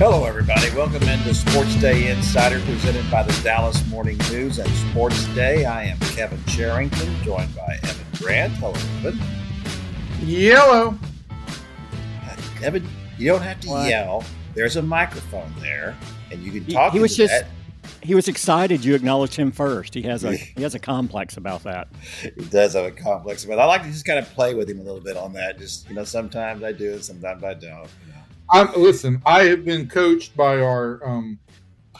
[0.00, 0.70] Hello, everybody.
[0.74, 5.66] Welcome into Sports Day Insider presented by the Dallas Morning News and Sports Day.
[5.66, 8.52] I am Kevin Sherrington, joined by Evan Grant.
[8.54, 8.72] Hello,
[9.06, 9.18] Evan.
[10.26, 10.98] Yellow.
[12.62, 13.90] Evan, you don't have to What?
[13.90, 14.24] yell.
[14.54, 15.94] There's a microphone there,
[16.32, 16.94] and you can talk.
[16.94, 17.48] he was just that.
[18.02, 19.92] he was excited you acknowledged him first.
[19.92, 21.88] He has a he has a complex about that.
[22.22, 24.80] He does have a complex, but I like to just kind of play with him
[24.80, 25.58] a little bit on that.
[25.58, 27.86] Just you know, sometimes I do, and sometimes I don't.
[28.52, 28.72] You know.
[28.72, 31.38] I'm, listen, I have been coached by our um,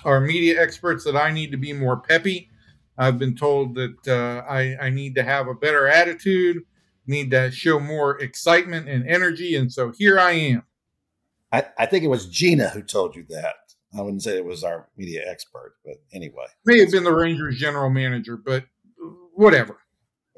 [0.05, 2.51] our media experts that I need to be more peppy.
[2.99, 6.65] I've been told that uh, I, I need to have a better attitude,
[7.07, 10.63] need to show more excitement and energy, and so here I am.
[11.53, 13.55] I, I think it was Gina who told you that.
[13.97, 16.47] I wouldn't say it was our media expert, but anyway.
[16.65, 18.65] May have been the Rangers general manager, but
[19.35, 19.79] whatever.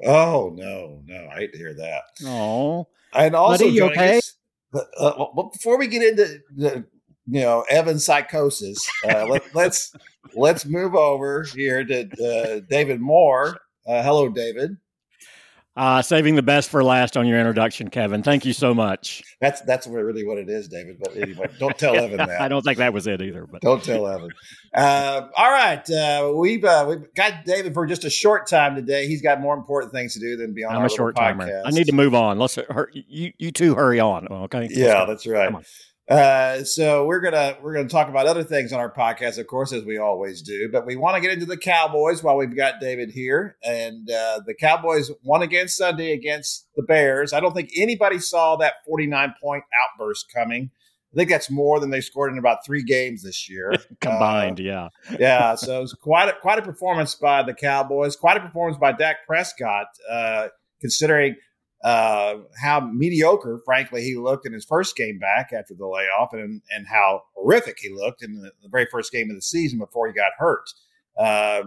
[0.05, 2.03] Oh no, no, I hate to hear that.
[2.25, 4.17] Oh, And also, Buddy, you okay?
[4.17, 4.33] us-
[4.73, 6.85] uh, well, before we get into the,
[7.27, 9.93] you know Evan's psychosis, uh, let, let's
[10.35, 13.57] let's move over here to uh, David Moore.
[13.87, 14.77] Uh, hello, David.
[15.75, 18.21] Uh, saving the best for last on your introduction, Kevin.
[18.21, 19.23] Thank you so much.
[19.41, 20.97] That's that's really what it is, David.
[20.99, 22.41] But anyway, don't tell Evan that.
[22.41, 23.47] I don't think that was it either.
[23.47, 24.29] But Don't tell Evan.
[24.75, 29.07] Uh, all right, uh, we've uh, we've got David for just a short time today.
[29.07, 31.63] He's got more important things to do than be on I'm our a short timer.
[31.65, 32.37] I need to move on.
[32.37, 32.57] Let's
[32.93, 34.27] you you two hurry on.
[34.27, 34.61] Okay.
[34.61, 35.07] Let's Yeah, go.
[35.07, 35.53] that's right.
[36.09, 39.71] Uh, so we're gonna we're gonna talk about other things on our podcast, of course,
[39.71, 40.69] as we always do.
[40.69, 44.41] But we want to get into the Cowboys while we've got David here, and uh,
[44.45, 47.31] the Cowboys won again Sunday against the Bears.
[47.31, 50.71] I don't think anybody saw that 49 point outburst coming.
[51.13, 54.59] I think that's more than they scored in about three games this year combined.
[54.59, 54.89] yeah.
[55.19, 58.15] yeah, so it was quite a, quite a performance by the Cowboys.
[58.15, 60.47] Quite a performance by Dak Prescott, uh,
[60.81, 61.35] considering
[61.83, 66.61] uh, how mediocre, frankly, he looked in his first game back after the layoff, and
[66.75, 70.07] and how horrific he looked in the, the very first game of the season before
[70.07, 70.69] he got hurt.
[71.17, 71.63] Uh,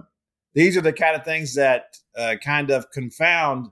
[0.54, 3.68] these are the kind of things that uh, kind of confound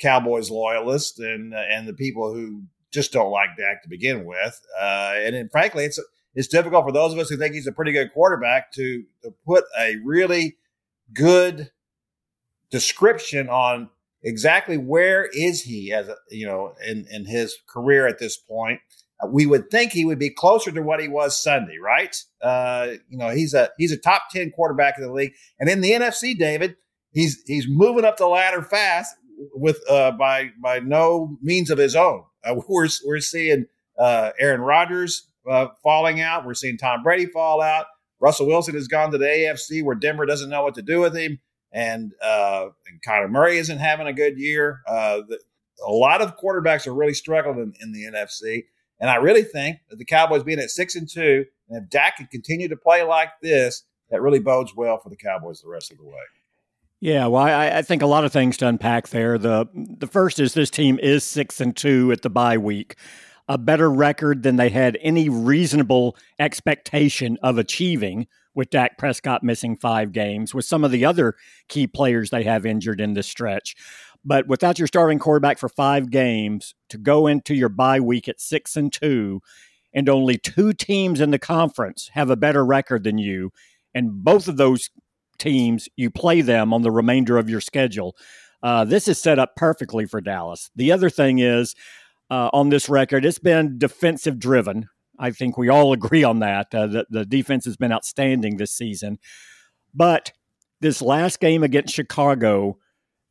[0.00, 4.60] Cowboys loyalists and uh, and the people who just don't like Dak to begin with.
[4.80, 6.00] Uh, and then, frankly, it's
[6.34, 9.32] it's difficult for those of us who think he's a pretty good quarterback to, to
[9.46, 10.56] put a really
[11.12, 11.70] good
[12.70, 13.88] description on
[14.24, 18.80] exactly where is he as a, you know in in his career at this point.
[19.22, 22.16] Uh, we would think he would be closer to what he was Sunday, right?
[22.42, 25.80] Uh, you know, he's a he's a top ten quarterback in the league, and in
[25.80, 26.76] the NFC, David,
[27.12, 29.14] he's he's moving up the ladder fast
[29.54, 32.24] with uh, by by no means of his own.
[32.44, 33.66] Uh, we're we're seeing
[33.98, 36.44] uh, Aaron Rodgers uh, falling out.
[36.44, 37.86] We're seeing Tom Brady fall out.
[38.20, 41.14] Russell Wilson has gone to the AFC where Denver doesn't know what to do with
[41.14, 41.40] him,
[41.74, 44.80] and uh, and Kyler Murray isn't having a good year.
[44.88, 45.38] Uh, the,
[45.86, 48.64] a lot of quarterbacks are really struggling in, in the NFC,
[49.00, 52.16] and I really think that the Cowboys being at six and two, and if Dak
[52.16, 55.90] can continue to play like this, that really bodes well for the Cowboys the rest
[55.90, 56.14] of the way.
[57.00, 59.36] Yeah, well, I, I think a lot of things to unpack there.
[59.36, 62.94] The the first is this team is six and two at the bye week,
[63.48, 68.26] a better record than they had any reasonable expectation of achieving.
[68.56, 71.34] With Dak Prescott missing five games, with some of the other
[71.68, 73.74] key players they have injured in this stretch,
[74.24, 78.40] but without your starting quarterback for five games, to go into your bye week at
[78.40, 79.42] six and two,
[79.92, 83.50] and only two teams in the conference have a better record than you,
[83.92, 84.88] and both of those
[85.38, 88.16] teams, you play them on the remainder of your schedule.
[88.62, 90.70] Uh, this is set up perfectly for Dallas.
[90.76, 91.74] The other thing is,
[92.30, 94.88] uh, on this record, it's been defensive driven.
[95.18, 96.74] I think we all agree on that.
[96.74, 99.18] Uh, the, the defense has been outstanding this season.
[99.94, 100.32] But
[100.80, 102.78] this last game against Chicago,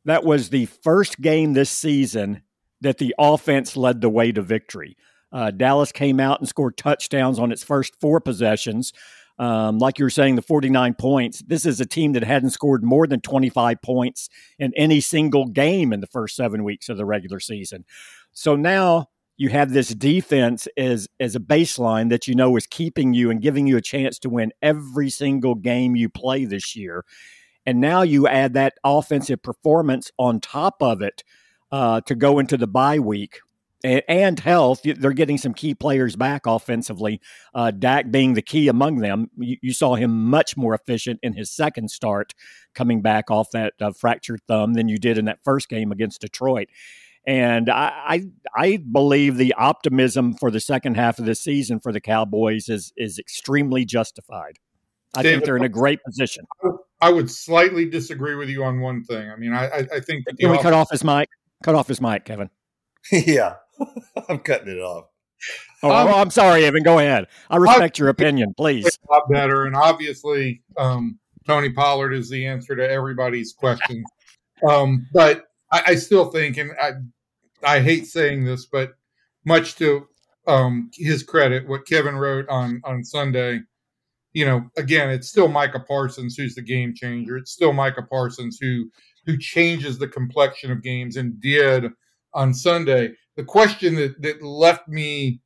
[0.04, 2.42] that was the first game this season
[2.80, 4.96] that the offense led the way to victory.
[5.32, 8.92] Uh, Dallas came out and scored touchdowns on its first four possessions.
[9.36, 11.42] Um, like you were saying, the 49 points.
[11.44, 14.28] This is a team that hadn't scored more than 25 points
[14.60, 17.84] in any single game in the first seven weeks of the regular season.
[18.34, 23.14] So now you have this defense as as a baseline that you know is keeping
[23.14, 27.04] you and giving you a chance to win every single game you play this year.
[27.66, 31.24] And now you add that offensive performance on top of it
[31.72, 33.40] uh, to go into the bye week
[33.84, 34.82] A- and health.
[34.84, 37.20] They're getting some key players back offensively.
[37.54, 39.30] Uh, Dak being the key among them.
[39.38, 42.34] You, you saw him much more efficient in his second start,
[42.74, 46.20] coming back off that uh, fractured thumb than you did in that first game against
[46.20, 46.68] Detroit.
[47.26, 48.22] And I, I
[48.54, 52.92] I believe the optimism for the second half of the season for the Cowboys is
[52.96, 54.58] is extremely justified.
[55.16, 56.44] I think they're in a great position.
[57.00, 59.30] I would slightly disagree with you on one thing.
[59.30, 61.28] I mean, I, I, I think that Can we off- cut off his mic?
[61.62, 62.50] Cut off his mic, Kevin.
[63.12, 63.54] yeah,
[64.28, 65.06] I'm cutting it off.
[65.82, 66.82] Oh, I'm, oh, I'm sorry, Evan.
[66.82, 67.26] Go ahead.
[67.50, 68.98] I respect your opinion, please.
[69.08, 74.04] A lot better, and obviously, um, Tony Pollard is the answer to everybody's questions.
[74.66, 75.44] Um, but
[75.74, 76.92] I, I, still think, and I,
[77.64, 78.92] I hate saying this, but
[79.44, 80.06] much to
[80.46, 83.60] um, his credit, what Kevin wrote on on Sunday,
[84.32, 87.36] you know, again, it's still Micah Parsons who's the game changer.
[87.36, 88.88] It's still Micah Parsons who
[89.26, 91.86] who changes the complexion of games and did
[92.34, 93.14] on Sunday.
[93.36, 95.40] The question that that left me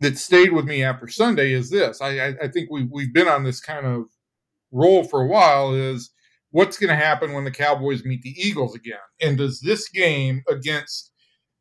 [0.00, 2.00] that stayed with me after Sunday is this.
[2.00, 4.06] I, I, I think we we've been on this kind of
[4.72, 6.10] roll for a while is
[6.50, 8.98] what's going to happen when the Cowboys meet the Eagles again?
[9.20, 11.12] And does this game against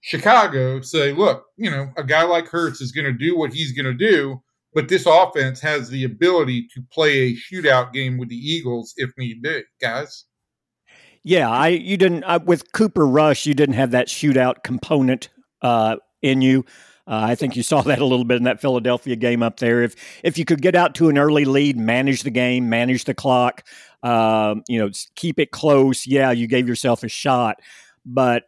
[0.01, 3.71] Chicago say, look, you know, a guy like Hurts is going to do what he's
[3.71, 4.41] going to do,
[4.73, 9.09] but this offense has the ability to play a shootout game with the Eagles if
[9.17, 10.25] need be, guys?
[11.23, 15.29] Yeah, I you didn't I, with Cooper Rush, you didn't have that shootout component
[15.61, 16.65] uh, in you.
[17.05, 19.81] Uh, I think you saw that a little bit in that Philadelphia game up there.
[19.81, 23.13] If if you could get out to an early lead, manage the game, manage the
[23.13, 23.65] clock,
[24.03, 26.07] um, you know, keep it close.
[26.07, 27.59] Yeah, you gave yourself a shot.
[28.05, 28.43] But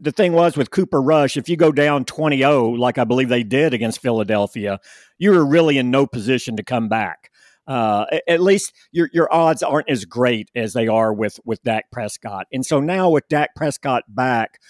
[0.00, 3.28] the thing was with Cooper Rush, if you go down 20 0, like I believe
[3.28, 4.80] they did against Philadelphia,
[5.18, 7.30] you were really in no position to come back.
[7.66, 11.90] Uh, at least your your odds aren't as great as they are with with Dak
[11.90, 12.46] Prescott.
[12.52, 14.60] And so now with Dak Prescott back,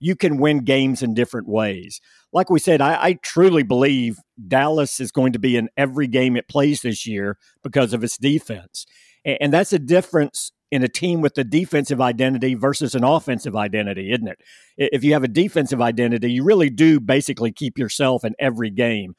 [0.00, 2.00] you can win games in different ways
[2.36, 6.36] like we said, I, I, truly believe Dallas is going to be in every game
[6.36, 8.84] it plays this year because of its defense.
[9.26, 14.12] And, that's a difference in a team with a defensive identity versus an offensive identity,
[14.12, 14.38] isn't it?
[14.76, 19.14] If you have a defensive identity, you really do basically keep yourself in every game.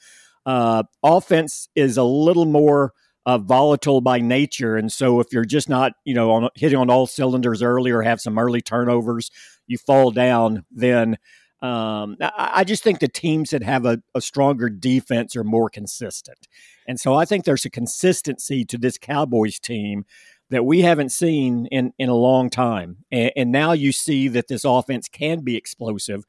[0.46, 2.94] Uh, offense is a little more
[3.26, 6.90] uh, volatile by nature, and so if you're just not, you know, on, hitting on
[6.90, 9.30] all cylinders early or have some early turnovers,
[9.68, 10.64] you fall down.
[10.72, 11.18] Then
[11.62, 15.72] um, I, I, just think the teams that have a, a, stronger defense are more
[15.72, 16.48] consistent.
[16.88, 20.06] And so I think there's a consistency to this Cowboys team
[20.52, 22.98] that we haven't seen in, in a long time.
[23.12, 26.26] And, and now you see that this offense can be explosive.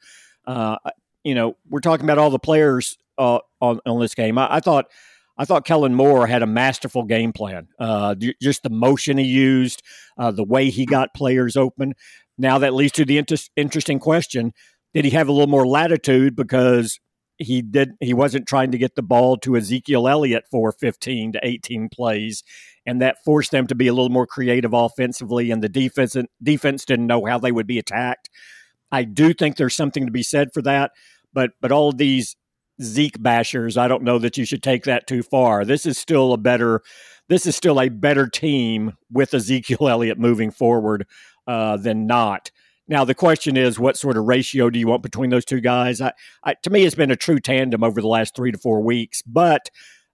[0.46, 0.76] Uh,
[1.24, 4.38] you know, we're talking about all the players uh, on, on this game.
[4.38, 4.86] I, I thought.
[5.40, 7.68] I thought Kellen Moore had a masterful game plan.
[7.78, 9.84] Uh, just the motion he used,
[10.18, 11.94] uh, the way he got players open.
[12.36, 14.52] Now that leads to the inter- interesting question:
[14.98, 16.98] did he have a little more latitude because
[17.36, 21.40] he did he wasn't trying to get the ball to Ezekiel Elliott for 15 to
[21.40, 22.42] 18 plays
[22.84, 26.84] and that forced them to be a little more creative offensively and the defense defense
[26.84, 28.28] didn't know how they would be attacked.
[28.90, 30.90] I do think there's something to be said for that,
[31.32, 32.34] but but all these
[32.82, 35.64] Zeke bashers, I don't know that you should take that too far.
[35.64, 36.82] This is still a better
[37.28, 41.06] this is still a better team with Ezekiel Elliott moving forward
[41.46, 42.50] uh, than not.
[42.88, 46.00] Now the question is, what sort of ratio do you want between those two guys?
[46.00, 46.12] I,
[46.42, 49.22] I, to me, it's been a true tandem over the last three to four weeks.
[49.22, 49.70] But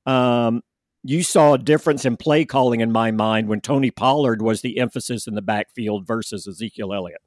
[0.07, 0.63] um,
[1.03, 4.79] you saw a difference in play calling in my mind when Tony Pollard was the
[4.79, 7.23] emphasis in the backfield versus Ezekiel Elliott.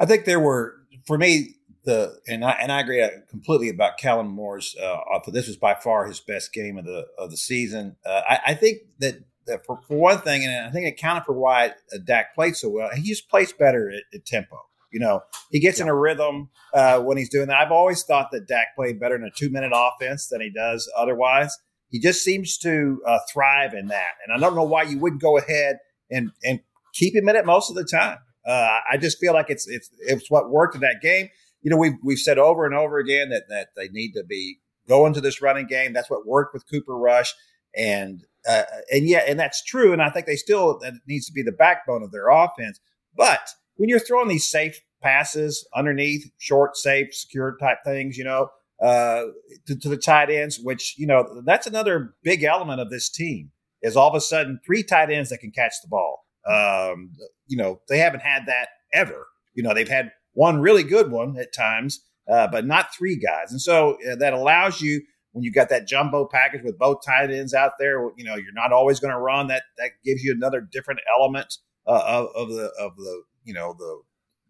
[0.00, 0.74] I think there were,
[1.06, 1.54] for me,
[1.84, 4.76] the and I and I agree uh, completely about Kellen Moore's.
[4.76, 4.98] Uh,
[5.28, 7.96] this was by far his best game of the of the season.
[8.04, 9.22] Uh, I, I think that
[9.66, 12.68] for, for one thing, and I think it accounted for why uh, Dak played so
[12.68, 12.90] well.
[12.94, 14.58] He just plays better at, at tempo.
[14.92, 15.84] You know, he gets yeah.
[15.84, 17.60] in a rhythm uh, when he's doing that.
[17.60, 20.90] I've always thought that Dak played better in a two minute offense than he does
[20.96, 21.56] otherwise.
[21.88, 25.22] He just seems to uh, thrive in that, and I don't know why you wouldn't
[25.22, 25.78] go ahead
[26.10, 26.60] and and
[26.94, 28.18] keep him in it most of the time.
[28.46, 31.28] Uh, I just feel like it's it's it's what worked in that game.
[31.62, 34.60] You know, we've we've said over and over again that that they need to be
[34.88, 35.92] going to this running game.
[35.92, 37.34] That's what worked with Cooper Rush,
[37.76, 39.92] and uh, and yeah, and that's true.
[39.92, 42.80] And I think they still that needs to be the backbone of their offense.
[43.16, 48.50] But when you're throwing these safe passes underneath, short, safe, secure type things, you know,
[48.82, 49.24] uh,
[49.66, 53.50] to, to the tight ends, which you know that's another big element of this team
[53.82, 56.24] is all of a sudden three tight ends that can catch the ball.
[56.48, 57.12] Um,
[57.46, 59.26] you know, they haven't had that ever.
[59.54, 62.00] You know, they've had one really good one at times,
[62.30, 65.02] uh, but not three guys, and so uh, that allows you
[65.36, 68.54] when you got that jumbo package with both tight ends out there, you know you're
[68.54, 69.48] not always going to run.
[69.48, 73.74] That that gives you another different element uh, of, of, the of the you know
[73.78, 74.00] the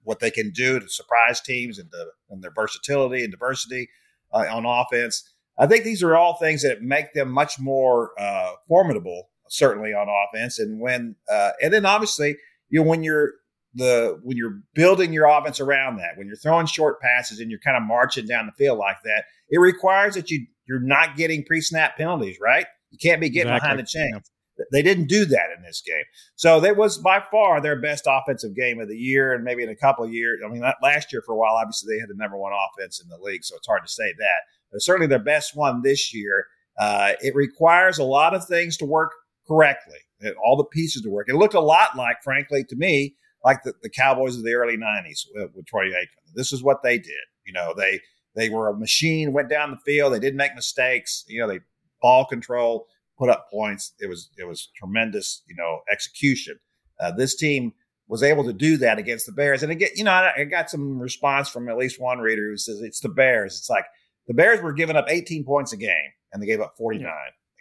[0.04, 3.88] what they can do to surprise teams and, the, and their versatility and diversity
[4.32, 5.28] uh, on offense.
[5.58, 10.06] I think these are all things that make them much more uh, formidable, certainly on
[10.08, 10.60] offense.
[10.60, 12.36] And when uh, and then obviously
[12.68, 13.32] you know when you're
[13.74, 17.58] the when you're building your offense around that, when you're throwing short passes and you're
[17.58, 21.44] kind of marching down the field like that, it requires that you you're not getting
[21.44, 22.66] pre-snap penalties, right?
[22.90, 23.66] You can't be getting exactly.
[23.66, 24.30] behind the chains.
[24.72, 26.04] They didn't do that in this game.
[26.34, 29.68] So that was by far their best offensive game of the year, and maybe in
[29.68, 30.40] a couple of years.
[30.44, 33.08] I mean, last year for a while, obviously they had the number one offense in
[33.08, 34.40] the league, so it's hard to say that.
[34.72, 36.46] But certainly their best one this year.
[36.78, 39.10] Uh, it requires a lot of things to work
[39.48, 39.98] correctly,
[40.44, 41.26] all the pieces to work.
[41.28, 44.76] It looked a lot like, frankly, to me, like the, the Cowboys of the early
[44.76, 46.34] '90s with, with Troy Aikman.
[46.34, 47.12] This is what they did.
[47.46, 48.00] You know, they
[48.36, 50.12] they were a machine, went down the field.
[50.12, 51.24] They didn't make mistakes.
[51.26, 51.60] You know, they
[52.00, 52.86] ball control,
[53.18, 53.92] put up points.
[53.98, 55.42] It was it was tremendous.
[55.48, 56.58] You know, execution.
[57.00, 57.72] Uh, this team
[58.08, 59.62] was able to do that against the Bears.
[59.62, 62.56] And again, you know, I, I, got some response from at least one reader who
[62.56, 63.58] says it's the Bears.
[63.58, 63.84] It's like
[64.28, 67.12] the Bears were giving up 18 points a game and they gave up 49 yeah.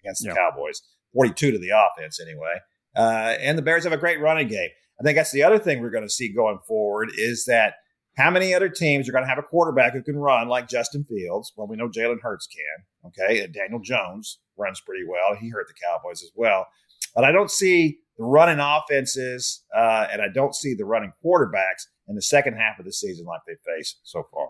[0.04, 0.36] against the yeah.
[0.36, 0.82] Cowboys,
[1.14, 2.58] 42 to the offense anyway.
[2.96, 4.70] Uh, and the Bears have a great running game.
[5.00, 7.76] I think that's the other thing we're going to see going forward is that
[8.18, 11.04] how many other teams are going to have a quarterback who can run like Justin
[11.04, 11.52] Fields?
[11.56, 13.10] Well, we know Jalen Hurts can.
[13.10, 13.44] Okay.
[13.44, 15.38] And Daniel Jones runs pretty well.
[15.40, 16.68] He hurt the Cowboys as well.
[17.14, 21.88] But I don't see the running offenses, uh, and I don't see the running quarterbacks
[22.08, 24.48] in the second half of the season like they faced so far.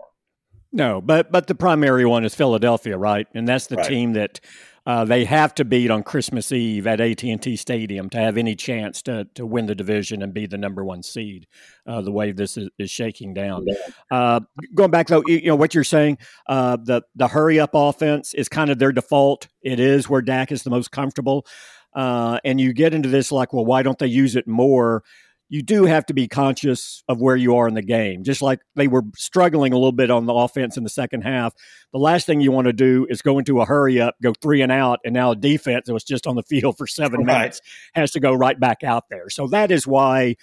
[0.72, 3.26] No, but but the primary one is Philadelphia, right?
[3.34, 3.88] And that's the right.
[3.88, 4.40] team that
[4.86, 8.36] uh, they have to beat on Christmas Eve at AT and T Stadium to have
[8.36, 11.46] any chance to to win the division and be the number one seed.
[11.86, 13.66] Uh, the way this is, is shaking down.
[14.10, 14.40] Uh,
[14.74, 16.18] going back though, you, you, know what you're saying.
[16.48, 19.48] Uh, the the hurry up offense is kind of their default.
[19.62, 21.46] It is where Dak is the most comfortable.
[21.94, 25.02] Uh, and you get into this like, well, why don't they use it more?
[25.48, 28.24] You do have to be conscious of where you are in the game.
[28.24, 31.54] Just like they were struggling a little bit on the offense in the second half.
[31.92, 34.60] The last thing you want to do is go into a hurry up, go three
[34.60, 37.38] and out, and now a defense that was just on the field for seven right.
[37.38, 37.60] minutes
[37.94, 39.30] has to go right back out there.
[39.30, 40.36] So that is why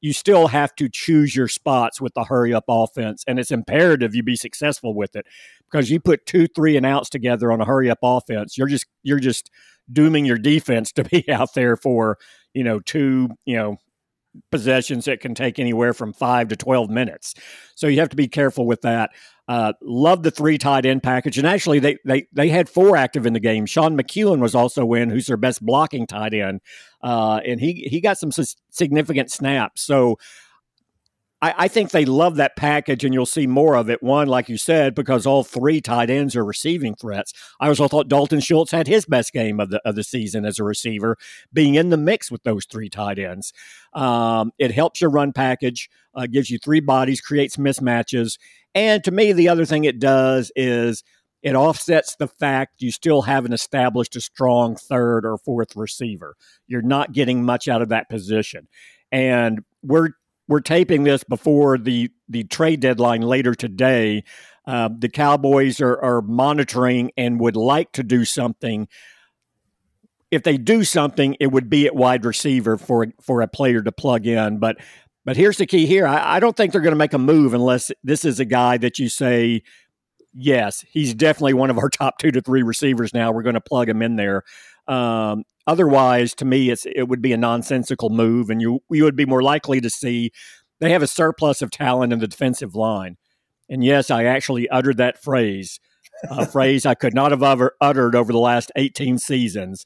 [0.00, 3.24] you still have to choose your spots with the hurry up offense.
[3.26, 5.26] And it's imperative you be successful with it
[5.70, 8.56] because you put two, three and outs together on a hurry up offense.
[8.56, 9.50] You're just, you're just,
[9.92, 12.18] dooming your defense to be out there for
[12.54, 13.76] you know two you know
[14.50, 17.34] possessions that can take anywhere from five to 12 minutes.
[17.74, 19.10] So you have to be careful with that.
[19.46, 21.38] Uh, love the three tight end package.
[21.38, 23.64] And actually, they, they, they had four active in the game.
[23.64, 26.60] Sean McKeon was also in, who's their best blocking tight end.
[27.02, 28.30] Uh, and he, he got some
[28.70, 29.82] significant snaps.
[29.82, 30.18] So
[31.40, 34.02] I, I, think they love that package, and you'll see more of it.
[34.02, 37.32] One, like you said, because all three tight ends are receiving threats.
[37.60, 40.58] I also thought Dalton Schultz had his best game of the of the season as
[40.58, 41.16] a receiver,
[41.52, 43.52] being in the mix with those three tight ends.
[43.92, 48.38] Um, it helps your run package, uh, gives you three bodies, creates mismatches,
[48.74, 51.04] and to me, the other thing it does is
[51.42, 56.34] it offsets the fact you still haven't established a strong third or fourth receiver.
[56.66, 58.68] You're not getting much out of that position.
[59.12, 60.10] And we're
[60.48, 64.24] we're taping this before the the trade deadline later today.
[64.66, 68.86] Uh, the Cowboys are, are monitoring and would like to do something.
[70.30, 73.92] If they do something, it would be at wide receiver for for a player to
[73.92, 74.58] plug in.
[74.58, 74.78] But
[75.24, 76.06] but here's the key here.
[76.06, 78.78] I, I don't think they're going to make a move unless this is a guy
[78.78, 79.62] that you say,
[80.32, 83.32] yes, he's definitely one of our top two to three receivers now.
[83.32, 84.44] We're going to plug him in there.
[84.86, 89.14] Um, Otherwise, to me, it's it would be a nonsensical move, and you you would
[89.14, 90.30] be more likely to see
[90.80, 93.18] they have a surplus of talent in the defensive line.
[93.68, 95.78] And yes, I actually uttered that phrase,
[96.30, 99.84] a phrase I could not have ever uttered over the last 18 seasons.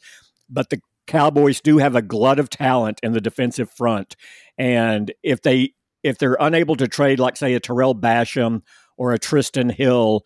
[0.49, 4.15] But the Cowboys do have a glut of talent in the defensive front,
[4.57, 5.73] and if they
[6.05, 8.63] if they're unable to trade, like say a Tarell Basham
[8.97, 10.25] or a Trysten Hill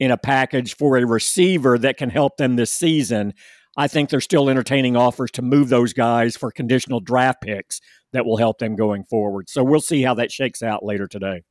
[0.00, 3.34] in a package for a receiver that can help them this season,
[3.78, 7.80] I think they're still entertaining offers to move those guys for conditional draft picks
[8.12, 9.48] that will help them going forward.
[9.48, 11.44] So we'll see how that shakes out later today.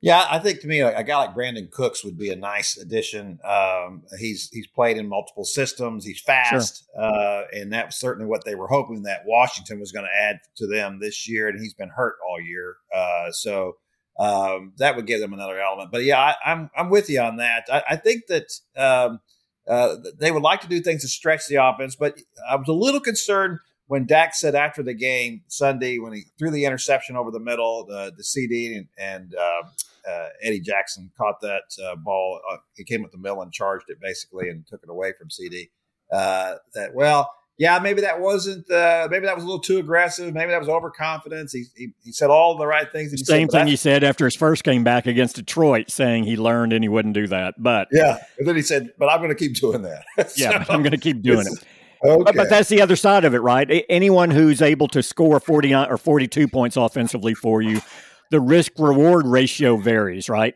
[0.00, 3.38] Yeah, I think to me a, guy like Brandin Cooks would be a nice addition.
[3.42, 6.04] Um, he's he's played in multiple systems.
[6.04, 7.02] He's fast, sure.
[7.02, 10.66] uh, and that's certainly what they were hoping that Washington was going to add to
[10.66, 11.48] them this year.
[11.48, 13.76] And he's been hurt all year, uh, so
[14.20, 15.90] um, that would give them another element.
[15.90, 17.64] But yeah, I, am I'm, I'm with you on that.
[17.72, 18.52] I, I think that.
[18.76, 19.20] Um,
[19.68, 22.18] uh, they would like to do things to stretch the offense, but
[22.48, 26.50] I was a little concerned when Dak said after the game Sunday when he threw
[26.50, 31.62] the interception over the middle, the, CeeDee and, and uh, uh, Eddie Jackson caught that
[31.84, 32.40] uh, ball.
[32.52, 35.28] Uh, he came up the middle and charged it basically and took it away from
[35.28, 35.70] CeeDee.
[36.12, 38.68] Uh, that well, yeah, maybe that wasn't.
[38.68, 40.34] Uh, maybe that was a little too aggressive.
[40.34, 41.52] Maybe that was overconfidence.
[41.52, 43.12] He he, he said all the right things.
[43.24, 46.72] Same said, thing he said after his first came back against Detroit, saying he learned
[46.72, 47.54] and he wouldn't do that.
[47.58, 50.64] But yeah, and then he said, "But I'm going to keep doing that." so, yeah,
[50.68, 51.64] I'm going to keep doing it.
[52.04, 52.22] Okay.
[52.24, 53.84] But, but, that's the other side of it, right?
[53.88, 57.80] Anyone who's able to score 49 or 42 points offensively for you,
[58.30, 60.54] the risk reward ratio varies, right?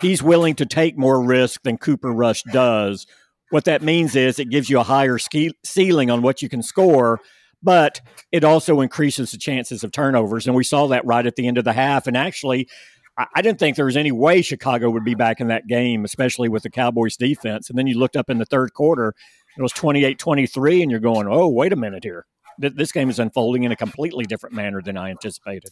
[0.00, 3.06] He's willing to take more risk than Cooper Rush does
[3.50, 6.62] what that means is it gives you a higher ski- ceiling on what you can
[6.62, 7.20] score,
[7.62, 8.00] but
[8.32, 10.46] it also increases the chances of turnovers.
[10.46, 12.06] And we saw that right at the end of the half.
[12.06, 12.68] And actually,
[13.16, 16.04] I, I didn't think there was any way Chicago would be back in that game,
[16.04, 17.70] especially with the Cowboys defense.
[17.70, 19.14] And then you looked up in the third quarter,
[19.56, 22.26] it was 28 23, and you're going, oh, wait a minute here.
[22.58, 25.70] This game is unfolding in a completely different manner than I anticipated.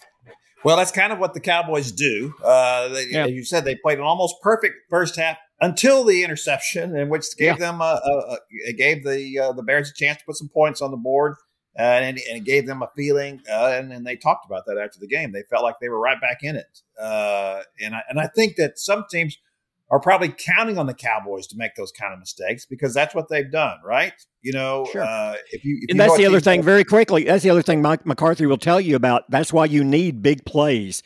[0.64, 2.34] Well, that's kind of what the Cowboys do.
[2.42, 3.26] Uh, they, yeah.
[3.26, 7.58] You said they played an almost perfect first half until the interception, in which gave
[7.58, 7.72] yeah.
[7.72, 10.82] them a, a, a, gave the uh, the Bears a chance to put some points
[10.82, 11.36] on the board,
[11.78, 13.40] uh, and, and, it gave them a feeling.
[13.50, 15.32] Uh, and, and, they talked about that after the game.
[15.32, 16.80] They felt like they were right back in it.
[17.00, 19.38] Uh, and I, and I think that some teams
[19.90, 23.28] are probably counting on the Cowboys to make those kind of mistakes because that's what
[23.28, 24.12] they've done, right?
[24.42, 25.02] You know, sure.
[25.02, 26.62] uh, if you if and you that's the other thing.
[26.62, 29.30] Very quickly, that's the other thing Mike McCarthy will tell you about.
[29.30, 31.02] That's why you need big plays.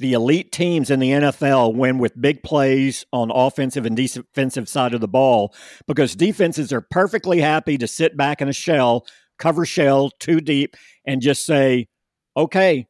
[0.00, 4.94] The elite teams in the NFL win with big plays on offensive and defensive side
[4.94, 5.54] of the ball
[5.86, 9.06] because defenses are perfectly happy to sit back in a shell,
[9.38, 11.88] cover shell too deep, and just say,
[12.34, 12.86] "Okay,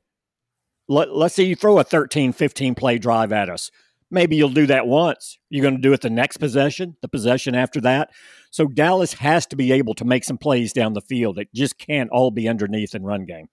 [0.87, 3.73] let, let's see you throw a 13, 15 play drive at us."
[4.13, 5.37] Maybe you'll do that once.
[5.49, 8.11] You're going to do it the next possession, the possession after that.
[8.53, 11.41] So Dallas has to be able to make some plays down the field.
[11.41, 13.49] It just can't all be underneath and run game.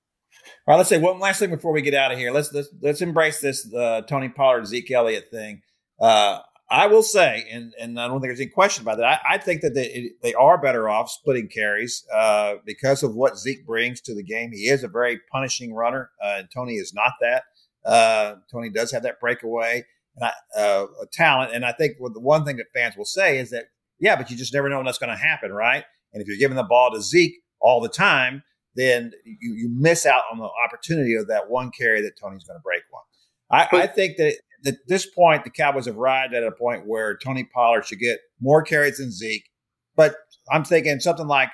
[0.68, 2.32] All right, let's say one last thing before we get out of here.
[2.32, 5.62] Let's let's, let's embrace this uh, Tony Pollard, Zeke Elliott thing.
[6.00, 6.40] Uh,
[6.70, 9.06] I will say, and, and I don't think there's any question about that.
[9.06, 13.38] I, I think that they they are better off splitting carries uh, because of what
[13.38, 14.52] Zeke brings to the game.
[14.52, 17.44] He is a very punishing runner, uh, and Tony is not that.
[17.86, 19.86] Uh, Tony does have that breakaway
[20.18, 21.52] and I, uh, talent.
[21.54, 23.66] And I think the one thing that fans will say is that,
[24.00, 25.84] yeah, but you just never know when that's going to happen, right?
[26.14, 28.44] And if you're giving the ball to Zeke all the time,
[28.78, 32.58] then you, you miss out on the opportunity of that one carry that Tony's going
[32.58, 33.04] to break one.
[33.50, 37.18] I, I think that at this point, the Cowboys have arrived at a point where
[37.18, 39.50] Tony Pollard should get more carries than Zeke.
[39.96, 40.16] But
[40.52, 41.50] I'm thinking something like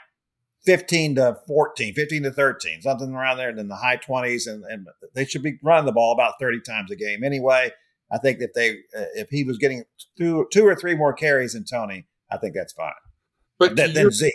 [0.65, 4.47] 15 to 14, 15 to 13, something around there and in the high 20s.
[4.47, 7.71] And, and they should be running the ball about 30 times a game anyway.
[8.11, 9.83] I think if they uh, if he was getting
[10.17, 12.91] two two or three more carries than Tony, I think that's fine.
[13.57, 14.33] But than, your, Zeke.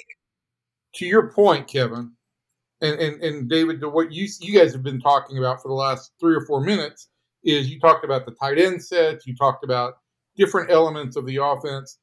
[0.97, 2.12] To your point, Kevin,
[2.80, 5.75] and, and and David, to what you you guys have been talking about for the
[5.75, 7.08] last three or four minutes
[7.45, 9.95] is you talked about the tight end sets, you talked about
[10.36, 11.99] different elements of the offense.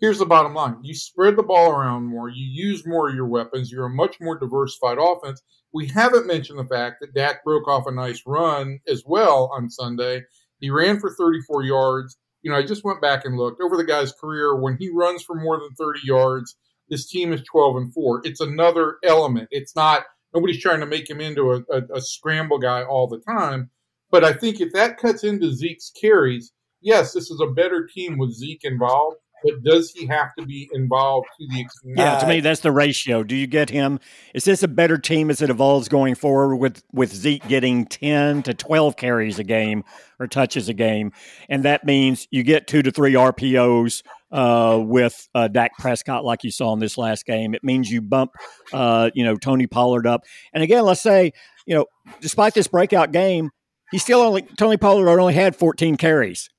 [0.00, 3.26] Here's the bottom line: you spread the ball around more, you use more of your
[3.26, 5.42] weapons, you're a much more diversified offense.
[5.72, 9.68] We haven't mentioned the fact that Dak broke off a nice run as well on
[9.68, 10.22] Sunday
[10.60, 12.16] he ran for 34 yards.
[12.42, 14.56] You know, I just went back and looked over the guy's career.
[14.56, 16.56] When he runs for more than 30 yards,
[16.88, 18.22] this team is 12 and 4.
[18.24, 19.48] It's another element.
[19.50, 23.20] It's not, nobody's trying to make him into a, a, a scramble guy all the
[23.20, 23.70] time.
[24.10, 28.16] But I think if that cuts into Zeke's carries, yes, this is a better team
[28.16, 31.94] with Zeke involved but does he have to be involved to the extent?
[31.96, 33.22] Yeah, to me, that's the ratio.
[33.22, 34.00] Do you get him?
[34.34, 38.42] Is this a better team as it evolves going forward with with Zeke getting ten
[38.42, 39.84] to twelve carries a game
[40.18, 41.12] or touches a game,
[41.48, 46.44] and that means you get two to three RPOs uh, with uh, Dak Prescott, like
[46.44, 47.54] you saw in this last game.
[47.54, 48.32] It means you bump,
[48.72, 50.24] uh, you know, Tony Pollard up.
[50.52, 51.32] And again, let's say,
[51.66, 51.86] you know,
[52.20, 53.50] despite this breakout game,
[53.90, 56.50] he still only Tony Pollard only had 14 carries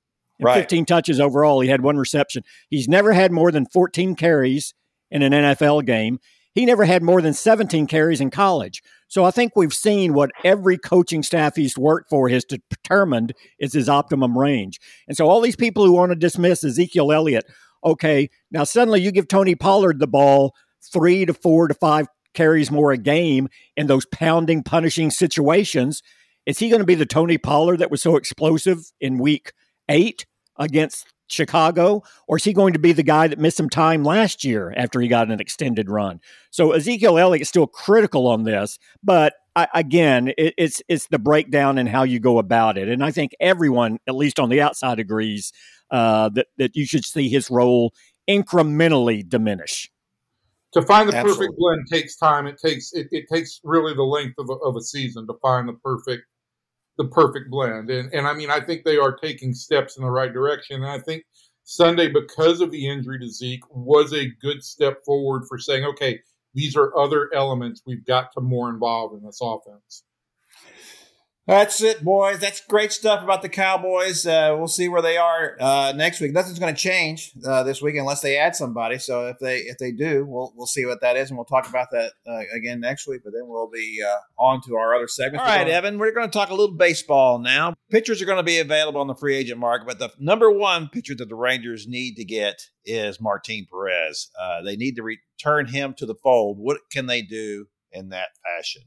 [0.42, 0.56] right.
[0.56, 1.60] 15 touches overall.
[1.60, 2.44] He had one reception.
[2.70, 4.74] He's never had more than 14 carries
[5.12, 6.20] in an NFL game.
[6.54, 8.82] He never had more than 17 carries in college.
[9.08, 13.74] So I think we've seen what every coaching staff he's worked for has determined is
[13.74, 14.80] his optimum range.
[15.08, 17.46] And so all these people who want to dismiss Ezekiel Elliott,
[17.84, 22.72] okay, now suddenly you give Tony Pollard the ball three to four to five carries
[22.72, 26.02] more a game in those pounding, punishing situations.
[26.46, 29.54] Is he going to be the Tony Pollard that was so explosive in week
[29.88, 30.26] eight
[30.58, 34.44] against Chicago, or is he going to be the guy that missed some time last
[34.44, 36.20] year after he got an extended run?
[36.52, 41.20] So Ezekiel Elliott is still critical on this, but I, again, it, it's it's the
[41.20, 44.62] breakdown and how you go about it, and I think everyone, at least on the
[44.62, 45.52] outside, agrees
[45.92, 47.94] uh, that that you should see his role
[48.30, 49.92] incrementally diminish.
[50.74, 51.48] To find the Absolutely.
[51.48, 52.46] perfect blend takes time.
[52.46, 55.68] It takes it, it takes really the length of a, of a season to find
[55.68, 56.26] the perfect
[57.00, 57.90] the perfect blend.
[57.90, 60.84] And and I mean, I think they are taking steps in the right direction.
[60.84, 61.24] And I think
[61.64, 66.20] Sunday, because of the injury to Zeke, was a good step forward for saying, okay,
[66.54, 70.04] these are other elements we've got to more involve in this offense.
[71.50, 72.38] That's it, boys.
[72.38, 74.28] That's great stuff about the Cowboys.
[74.28, 76.32] Uh, we'll see where they are uh, next week.
[76.32, 79.00] Nothing's going to change uh, this week unless they add somebody.
[79.00, 81.68] So if they if they do, we'll we'll see what that is, and we'll talk
[81.68, 83.22] about that uh, again next week.
[83.24, 85.42] But then we'll be uh, on to our other segment.
[85.42, 87.74] All right, Evan, we're going to talk a little baseball now.
[87.90, 90.88] Pitchers are going to be available on the free agent market, but the number one
[90.88, 94.30] pitcher that the Rangers need to get is Martin Perez.
[94.40, 96.60] Uh, they need to return him to the fold.
[96.60, 98.84] What can they do in that fashion?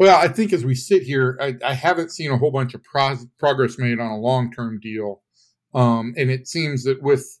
[0.00, 2.82] Well, I think as we sit here, I, I haven't seen a whole bunch of
[2.82, 5.20] pro- progress made on a long term deal,
[5.74, 7.38] um, and it seems that with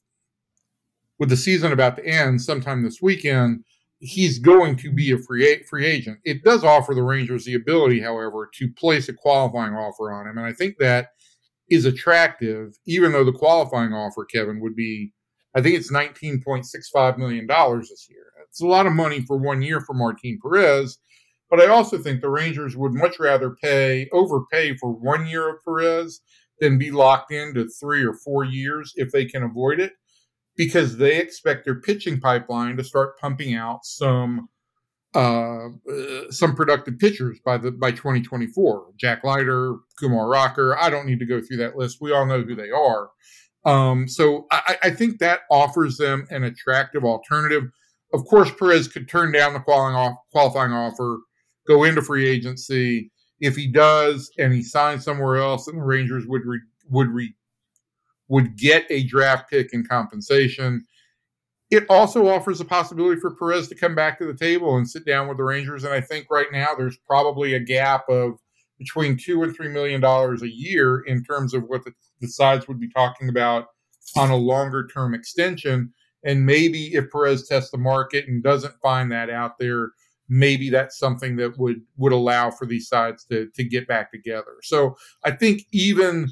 [1.18, 3.64] with the season about to end sometime this weekend,
[3.98, 6.18] he's going to be a free free agent.
[6.22, 10.36] It does offer the Rangers the ability, however, to place a qualifying offer on him,
[10.36, 11.12] and I think that
[11.70, 15.14] is attractive, even though the qualifying offer, Kevin, would be,
[15.54, 18.26] I think it's nineteen point six five million dollars this year.
[18.50, 20.98] It's a lot of money for one year for Martin Perez
[21.50, 25.56] but I also think the Rangers would much rather pay overpay for one year of
[25.64, 26.20] Perez
[26.60, 29.94] than be locked into three or four years if they can avoid it,
[30.56, 34.48] because they expect their pitching pipeline to start pumping out some
[35.12, 38.92] uh, uh, some productive pitchers by the by 2024.
[38.96, 40.78] Jack Leiter, Kumar Rocker.
[40.78, 41.98] I don't need to go through that list.
[42.00, 43.10] We all know who they are.
[43.64, 47.64] Um, so I, I think that offers them an attractive alternative.
[48.14, 51.18] Of course, Perez could turn down the qualifying, qualifying offer
[51.70, 53.10] go into free agency.
[53.40, 57.34] If he does and he signs somewhere else, and the Rangers would re, would re,
[58.28, 60.84] would get a draft pick in compensation.
[61.70, 65.06] It also offers a possibility for Perez to come back to the table and sit
[65.06, 65.84] down with the Rangers.
[65.84, 68.38] And I think right now there's probably a gap of
[68.78, 72.66] between two and three million dollars a year in terms of what the, the sides
[72.66, 73.66] would be talking about
[74.16, 75.92] on a longer term extension.
[76.24, 79.90] And maybe if Perez tests the market and doesn't find that out there,
[80.30, 84.56] maybe that's something that would would allow for these sides to to get back together.
[84.62, 86.28] So I think even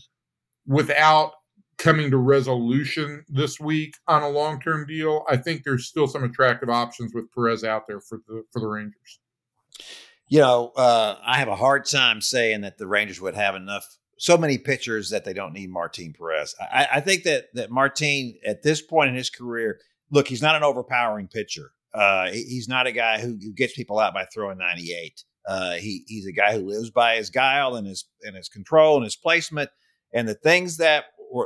[0.67, 1.33] without
[1.77, 6.25] coming to resolution this week on a long term deal, I think there's still some
[6.25, 9.21] attractive options with Perez out there for the for the Rangers.
[10.29, 13.99] You know, uh, I have a hard time saying that the Rangers would have enough
[14.19, 16.55] so many pitchers that they don't need Martin Perez.
[16.61, 19.81] I, I think that that Martin at this point in his career,
[20.11, 21.73] look, he's not an overpowering pitcher.
[21.95, 25.25] Uh, he's not a guy who, who, gets people out by throwing 98.
[25.49, 28.97] Uh, he, he's a guy who lives by his guile and his and his control
[28.97, 29.71] and his placement.
[30.13, 31.05] And the things that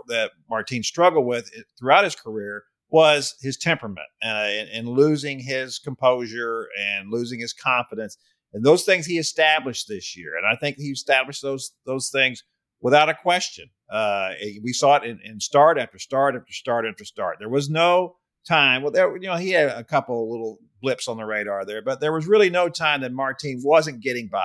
[0.08, 5.78] that Martin struggled with throughout his career was his temperament uh, and, and, losing his
[5.78, 8.18] composure and losing his confidence.
[8.52, 10.36] And those things he established this year.
[10.36, 12.44] And I think he established those those things
[12.80, 13.70] without a question.
[13.90, 17.36] Uh, we saw it in, in start after start after start after start.
[17.38, 18.82] There was no time.
[18.82, 22.00] Well, there, you know, he had a couple little blips on the radar there, but
[22.00, 24.44] there was really no time that Martin wasn't getting by.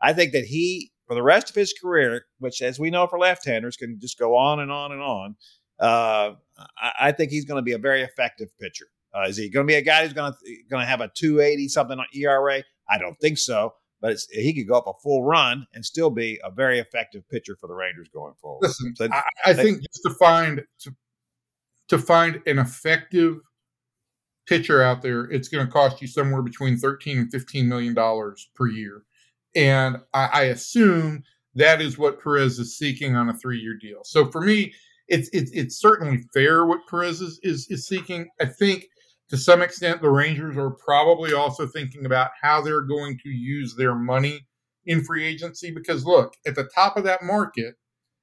[0.00, 3.18] I think that he, for the rest of his career, which, as we know, for
[3.18, 5.36] left-handers, can just go on and on and on.
[5.80, 6.34] Uh,
[6.76, 8.86] I, I, think he's going to be a very effective pitcher.
[9.14, 11.08] Uh, is he going to be a guy who's going to going to have a
[11.14, 12.62] 280 something on ERA?
[12.90, 13.74] I don't think so.
[14.00, 17.56] But he could go up a full run and still be a very effective pitcher
[17.60, 18.60] for the Rangers going forward.
[18.62, 20.94] Listen, so, I, I they, think just to find to
[21.88, 23.40] to find an effective
[24.46, 28.48] pitcher out there, it's going to cost you somewhere between 13 and 15 million dollars
[28.54, 29.02] per year.
[29.54, 31.22] And I, I, assume
[31.54, 34.00] that is what Perez is seeking on a three-year deal.
[34.04, 34.74] So for me,
[35.08, 38.28] it's it's, it's certainly fair what Perez is, is, is seeking.
[38.40, 38.86] I think
[39.30, 43.74] to some extent the Rangers are probably also thinking about how they're going to use
[43.74, 44.46] their money
[44.86, 47.74] in free agency because look, at the top of that market,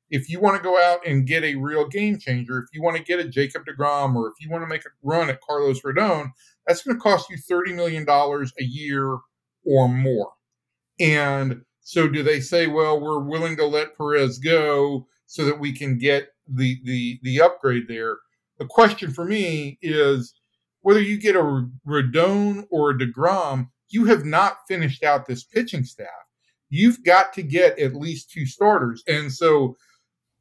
[0.10, 2.98] if you want to go out and get a real game changer, if you want
[2.98, 5.82] to get a Jacob DeGrom or if you want to make a run at Carlos
[5.82, 6.30] Rodon,
[6.68, 9.18] that's going to cost you $30 million a year
[9.66, 10.34] or more.
[11.00, 15.72] And so do they say, well, we're willing to let Perez go so that we
[15.72, 18.18] can get the the the upgrade there?
[18.58, 20.34] The question for me is
[20.82, 25.84] whether you get a Rodon or a DeGrom, you have not finished out this pitching
[25.84, 26.08] staff.
[26.70, 29.04] You've got to get at least two starters.
[29.08, 29.78] And so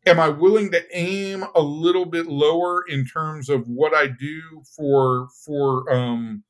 [0.06, 4.40] am I willing to aim a little bit lower in terms of what I do
[4.76, 6.44] for for um,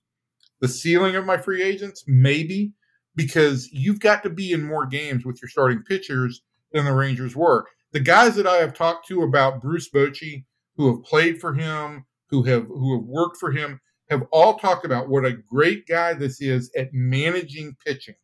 [0.61, 2.05] the ceiling of my free agents?
[2.07, 2.73] Maybe
[3.17, 7.37] because you've got to be in more games with your starting pitchers than the Rangers
[7.37, 7.67] were.
[7.93, 10.45] The guys that I have talked to about Bruce Bochy,
[10.77, 14.85] who have played for him, who have who have worked for him, have all talked
[14.85, 18.17] about what a great guy this is at managing pitching.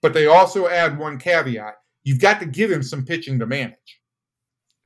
[0.00, 4.00] But they also add one caveat: you've got to give him some pitching to manage.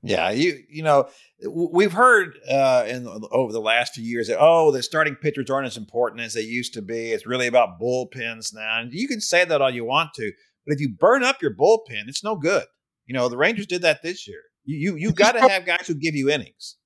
[0.03, 1.09] Yeah, you you know
[1.45, 5.67] we've heard uh, in over the last few years that oh the starting pitchers aren't
[5.67, 7.11] as important as they used to be.
[7.11, 10.33] It's really about bullpens now, and you can say that all you want to,
[10.65, 12.65] but if you burn up your bullpen, it's no good.
[13.07, 14.43] You know the Rangers did that this year.
[14.65, 16.77] You you you got to have guys who give you innings.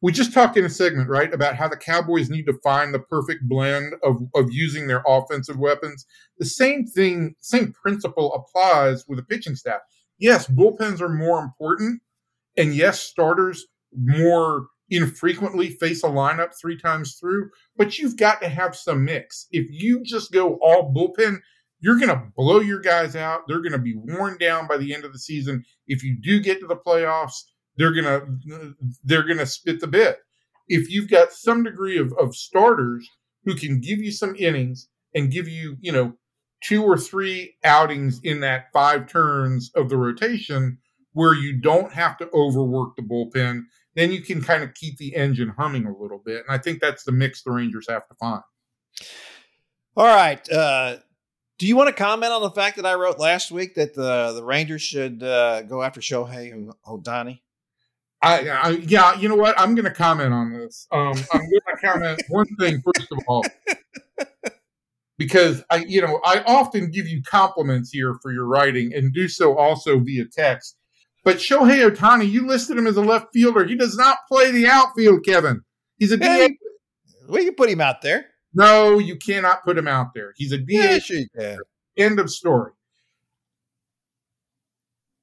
[0.00, 3.00] We just talked in a segment right about how the Cowboys need to find the
[3.00, 6.06] perfect blend of of using their offensive weapons.
[6.38, 9.80] The same thing, same principle applies with the pitching staff.
[10.18, 12.02] Yes, bullpens are more important
[12.56, 13.66] and yes, starters
[13.96, 19.46] more infrequently face a lineup three times through, but you've got to have some mix.
[19.50, 21.40] If you just go all bullpen,
[21.80, 23.42] you're going to blow your guys out.
[23.46, 25.64] They're going to be worn down by the end of the season.
[25.86, 27.42] If you do get to the playoffs,
[27.76, 30.18] they're going to they're going to spit the bit.
[30.68, 33.08] If you've got some degree of, of starters
[33.44, 36.14] who can give you some innings and give you, you know,
[36.62, 40.78] two or three outings in that five turns of the rotation
[41.16, 43.62] where you don't have to overwork the bullpen,
[43.94, 46.44] then you can kind of keep the engine humming a little bit.
[46.46, 48.42] And I think that's the mix the Rangers have to find.
[49.96, 50.46] All right.
[50.52, 50.98] Uh,
[51.58, 54.34] do you want to comment on the fact that I wrote last week that the
[54.34, 57.40] the Rangers should uh, go after Shohei Ohtani?
[58.20, 59.58] I, I, yeah, you know what?
[59.58, 60.86] I'm going to comment on this.
[60.92, 63.42] Um, I'm going to comment one thing first of all,
[65.16, 69.28] because I, you know, I often give you compliments here for your writing and do
[69.28, 70.76] so also via text.
[71.26, 73.64] But Shohei Ohtani, you listed him as a left fielder.
[73.64, 75.62] He does not play the outfield, Kevin.
[75.98, 76.52] He's a DH.
[77.28, 78.26] We can put him out there.
[78.54, 80.34] No, you cannot put him out there.
[80.36, 80.68] He's a DH.
[80.68, 81.56] Yeah, sure
[81.96, 82.70] End of story.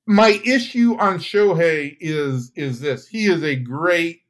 [0.06, 4.24] My issue on Shohei is is this: he is a great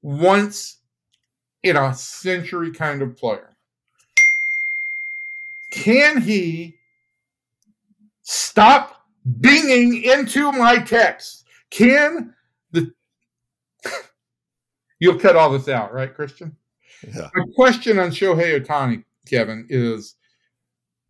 [0.00, 0.80] once
[1.62, 3.54] in a century kind of player.
[5.70, 6.78] Can he
[8.22, 8.95] stop
[9.40, 11.44] binging into my text?
[11.70, 12.34] Can
[12.72, 12.92] the
[15.00, 16.56] you'll cut all this out, right, Christian?
[17.06, 17.28] Yeah.
[17.34, 20.16] My question on Shohei Ohtani, Kevin, is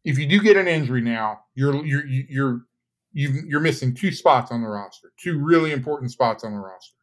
[0.05, 2.67] if you do get an injury now, you're you're you're
[3.13, 6.97] you're missing two spots on the roster, two really important spots on the roster.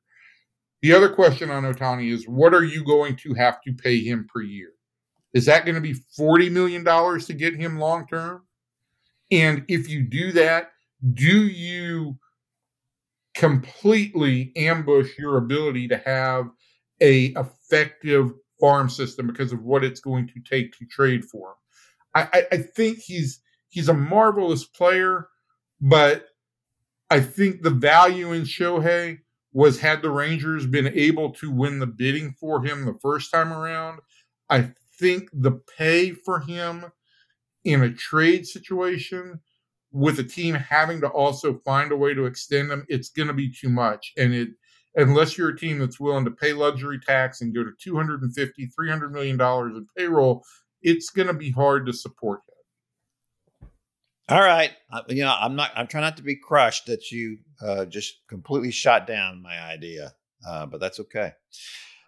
[0.82, 4.28] The other question on Ohtani is what are you going to have to pay him
[4.32, 4.73] per year?
[5.34, 8.43] Is that going to be $40 million to get him long term?
[9.32, 10.73] And if you do that,
[11.13, 12.18] do you
[13.34, 16.50] completely ambush your ability to have
[17.02, 21.56] a effective farm system because of what it's going to take to trade for him.
[22.16, 25.28] I, I, think he's he's a marvelous player,
[25.82, 26.28] but
[27.10, 29.20] I think the value in Shohei
[29.52, 33.52] was had the Rangers been able to win the bidding for him the first time
[33.52, 34.00] around.
[34.50, 36.86] I think the pay for him
[37.66, 39.42] in a trade situation
[39.94, 43.34] with a team having to also find a way to extend them, it's going to
[43.34, 44.12] be too much.
[44.18, 44.50] And it
[44.96, 49.12] unless you're a team that's willing to pay luxury tax and go to 250 300
[49.12, 50.44] million dollars in payroll
[50.82, 53.68] it's going to be hard to support that
[54.30, 54.72] all right.
[55.08, 58.72] You know i'm not i'm trying not to be crushed that you uh, just completely
[58.72, 60.14] shot down my idea
[60.46, 61.32] uh, but that's okay.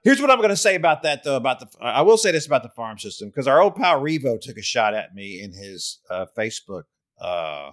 [0.04, 2.45] Here's what i'm going to say about that though about the i will say this
[2.45, 5.52] about the farm system because our old pal revo took a shot at me in
[5.52, 6.84] his uh, facebook
[7.21, 7.71] uh,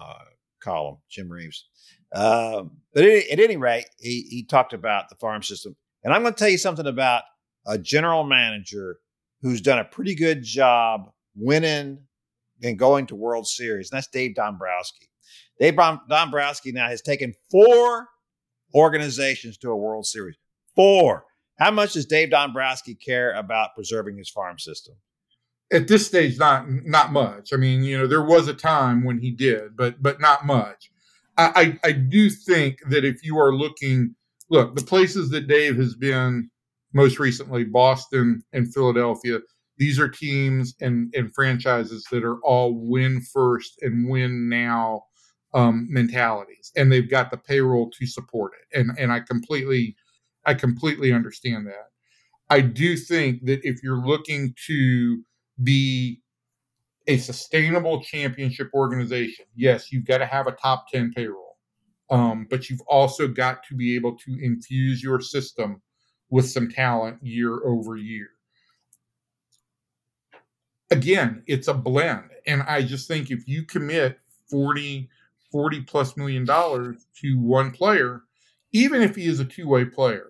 [0.00, 0.24] uh,
[0.62, 1.66] column jim reeves
[2.12, 5.76] um, but at, at, any rate, he, he talked about the farm system.
[6.02, 7.22] And I'm going to tell you something about
[7.66, 8.98] a general manager
[9.42, 11.98] who's done a pretty good job winning
[12.62, 15.08] and going to World Series, and that's Dave Dombrowski.
[15.58, 18.08] Dave Dombrowski now has taken four
[18.74, 20.36] organizations to a World Series.
[20.74, 21.24] Four.
[21.58, 24.94] How much does Dave Dombrowski care about preserving his farm system?
[25.72, 27.52] At this stage, not not much.
[27.52, 30.90] I mean, you know, there was a time when he did, but but not much.
[31.38, 34.14] I, I do think that if you are looking,
[34.50, 36.50] look, the places that Dave has been
[36.92, 39.38] most recently, Boston and Philadelphia,
[39.78, 45.04] these are teams and, and franchises that are all win first and win now
[45.54, 48.78] um, mentalities, and they've got the payroll to support it.
[48.78, 49.96] And and I completely,
[50.44, 51.86] I completely understand that.
[52.50, 55.24] I do think that if you're looking to
[55.62, 56.20] be
[57.06, 61.56] a sustainable championship organization, yes, you've got to have a top 10 payroll.
[62.10, 65.80] Um, but you've also got to be able to infuse your system
[66.28, 68.28] with some talent year over year.
[70.90, 72.30] Again, it's a blend.
[72.46, 74.18] And I just think if you commit
[74.50, 75.08] 40,
[75.52, 78.22] 40 plus million dollars to one player,
[78.72, 80.29] even if he is a two way player,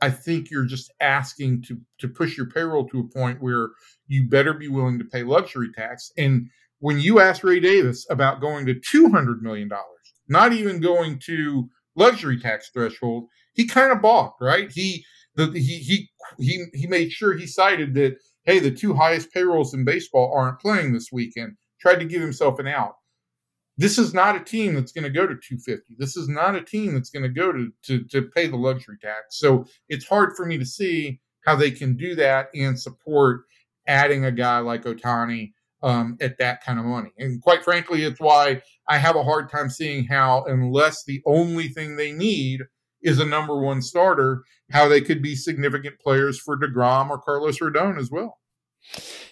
[0.00, 3.70] I think you're just asking to to push your payroll to a point where
[4.06, 6.12] you better be willing to pay luxury tax.
[6.16, 10.80] And when you ask Ray Davis about going to two hundred million dollars, not even
[10.80, 14.70] going to luxury tax threshold, he kind of balked, right?
[14.70, 16.08] He the he he
[16.38, 20.60] he he made sure he cited that hey, the two highest payrolls in baseball aren't
[20.60, 21.56] playing this weekend.
[21.80, 22.94] Tried to give himself an out
[23.78, 26.60] this is not a team that's going to go to 250 this is not a
[26.60, 29.38] team that's going to go to, to to pay the luxury tax.
[29.38, 33.42] So it's hard for me to see how they can do that and support
[33.86, 37.10] adding a guy like Ohtani um, at that kind of money.
[37.18, 41.68] And quite frankly it's why i have a hard time seeing how unless the only
[41.68, 42.62] thing they need
[43.02, 47.58] is a number one starter how they could be significant players for DeGrom or Carlos
[47.58, 48.38] Rodon as well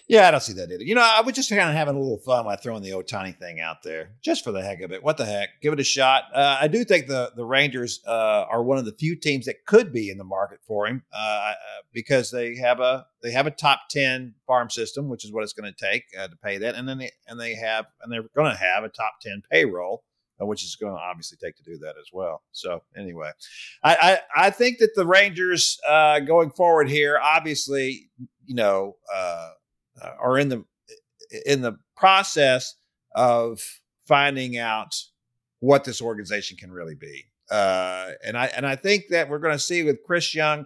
[0.07, 0.83] Yeah, I don't see that either.
[0.83, 3.37] You know, I was just kind of having a little fun by throwing the Ohtani
[3.37, 5.03] thing out there, just for the heck of it.
[5.03, 5.49] What the heck?
[5.61, 6.23] Give it a shot.
[6.33, 9.65] Uh, I do think the the Rangers uh, are one of the few teams that
[9.65, 11.53] could be in the market for him uh, uh
[11.91, 15.53] because they have a they have a top ten farm system, which is what it's
[15.53, 18.23] going to take uh, to pay that, and then they and they have and they're
[18.35, 20.03] going to have a top ten payroll.
[20.39, 22.43] Uh, which is going to obviously take to do that as well.
[22.51, 23.31] So anyway,
[23.83, 28.09] I I, I think that the Rangers going forward here, obviously,
[28.45, 29.49] you know, uh,
[30.19, 30.63] are in the
[31.45, 32.75] in the process
[33.15, 33.61] of
[34.07, 34.95] finding out
[35.59, 37.25] what this organization can really be.
[37.49, 40.65] Uh, and I and I think that we're going to see with Chris Young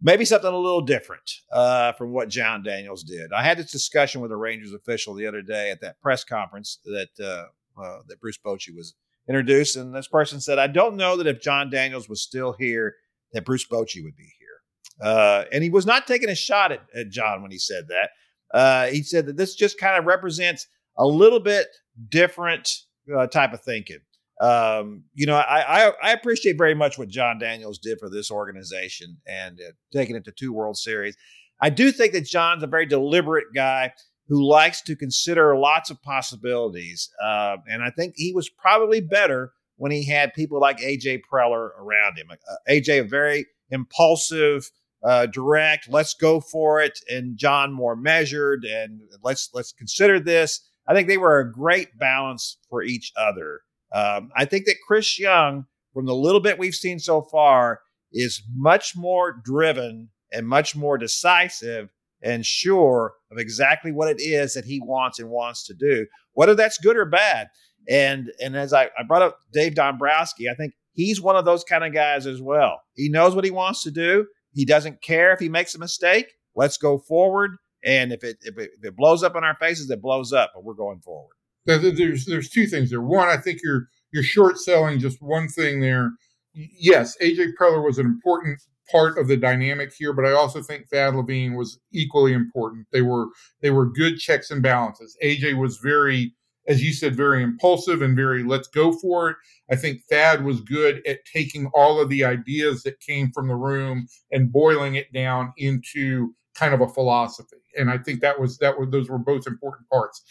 [0.00, 3.32] maybe something a little different uh, from what Jon Daniels did.
[3.32, 6.78] I had this discussion with a Rangers official the other day at that press conference
[6.84, 8.94] that uh, uh, that Bruce Bochy was
[9.28, 12.94] introduced, and this person said, "I don't know that if Jon Daniels was still here,
[13.32, 16.82] that Bruce Bochy would be here." Uh, and he was not taking a shot at,
[16.94, 18.10] at Jon when he said that.
[18.56, 21.66] Uh, he said that this just kind of represents a little bit
[22.08, 22.68] different
[23.16, 23.98] uh, type of thinking.
[24.40, 28.30] Um, you know, I, I, I appreciate very much what Jon Daniels did for this
[28.30, 31.16] organization and uh, taking it to two World Series.
[31.60, 33.92] I do think that Jon's a very deliberate guy
[34.28, 39.52] who likes to consider lots of possibilities, uh, and I think he was probably better
[39.76, 42.28] when he had people like AJ Preller around him.
[42.30, 44.70] Uh, AJ, a very impulsive
[45.02, 45.88] uh, direct.
[45.88, 50.60] Let's go for it, and Jon more measured, and let's let's consider this.
[50.86, 53.60] I think they were a great balance for each other.
[53.94, 57.80] Um, I think that Chris Young, from the little bit we've seen so far,
[58.12, 61.90] is much more driven and much more decisive
[62.24, 66.54] and sure of exactly what it is that he wants and wants to do, whether
[66.54, 67.48] that's good or bad.
[67.88, 71.62] And and as I, I brought up Dave Dombrowski, I think he's one of those
[71.62, 72.80] kind of guys as well.
[72.94, 74.26] He knows what he wants to do.
[74.52, 76.32] He doesn't care if he makes a mistake.
[76.56, 77.56] Let's go forward.
[77.84, 80.52] And if it if it, if it blows up in our faces, it blows up.
[80.54, 81.34] But we're going forward.
[81.66, 83.02] There's there's two things there.
[83.02, 86.12] One, I think you're you're short selling just one thing there.
[86.54, 90.88] Yes, AJ Preller was an important part of the dynamic here, but I also think
[90.88, 92.86] Thad Levine was equally important.
[92.92, 93.26] They were
[93.60, 95.16] they were good checks and balances.
[95.22, 96.34] AJ was very
[96.66, 99.36] as you said, very impulsive and very let's go for it.
[99.70, 103.54] I think Thad was good at taking all of the ideas that came from the
[103.54, 107.56] room and boiling it down into kind of a philosophy.
[107.76, 110.22] And I think that was that was those were both important parts.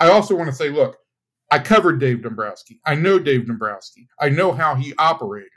[0.00, 0.96] I also want to say, look,
[1.50, 2.80] I covered Dave Dombrowski.
[2.84, 4.08] I know Dave Dombrowski.
[4.20, 5.50] I know how he operated.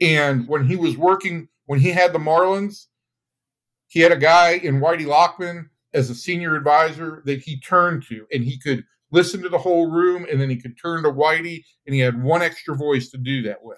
[0.00, 2.86] And when he was working, when he had the Marlins,
[3.88, 8.26] he had a guy in Whitey Lockman as a senior advisor that he turned to,
[8.32, 11.62] and he could listen to the whole room, and then he could turn to Whitey,
[11.86, 13.76] and he had one extra voice to do that with.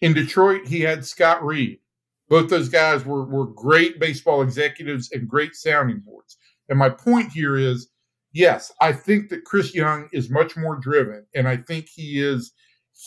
[0.00, 1.80] In Detroit, he had Scott Reid.
[2.28, 6.36] Both those guys were, were great baseball executives and great sounding boards.
[6.68, 7.88] And my point here is
[8.32, 12.52] yes, I think that Chris Young is much more driven, and I think he is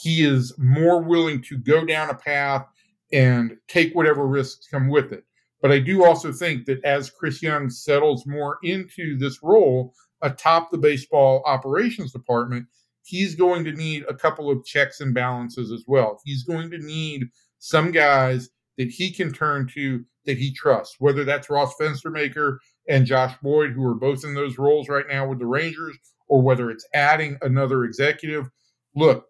[0.04, 2.66] he is more willing to go down a path
[3.14, 5.24] and take whatever risks come with it.
[5.62, 10.72] But I do also think that as Chris Young settles more into this role, atop
[10.72, 12.66] the baseball operations department,
[13.04, 16.20] he's going to need a couple of checks and balances as well.
[16.26, 17.28] He's going to need
[17.60, 23.06] some guys that he can turn to that he trusts, whether that's Ross Fenstermaker and
[23.06, 25.98] Josh Boyd, who are both in those roles right now with the Rangers,
[26.28, 28.50] or whether it's adding another executive.
[28.96, 29.26] Look,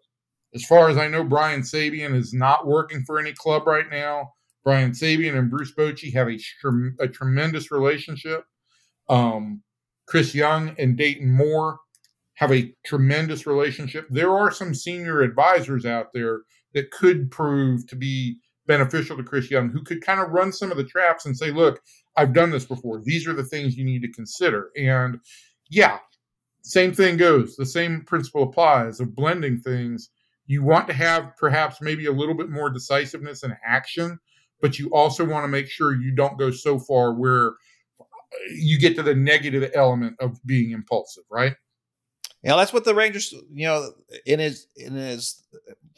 [0.54, 4.32] as far as I know, Brian Sabean is not working for any club right now.
[4.64, 6.38] Brian Sabean and Bruce Bochy have a,
[7.02, 8.44] a tremendous relationship.
[9.08, 9.62] Um,
[10.06, 11.78] Chris Young and Dayton Moore
[12.34, 14.06] have a tremendous relationship.
[14.10, 16.42] There are some senior advisors out there
[16.74, 20.70] that could prove to be beneficial to Chris Young who could kind of run some
[20.70, 21.80] of the traps and say, look,
[22.16, 23.00] I've done this before.
[23.02, 24.70] These are the things you need to consider.
[24.76, 25.18] And
[25.70, 25.98] yeah,
[26.62, 27.56] same thing goes.
[27.56, 30.10] The same principle applies of blending things.
[30.52, 34.18] You want to have perhaps maybe a little bit more decisiveness and action,
[34.60, 37.54] but you also want to make sure you don't go so far where
[38.54, 41.54] you get to the negative element of being impulsive, right?
[42.42, 43.92] Yeah, that's what the Rangers, you know,
[44.26, 45.42] in his in his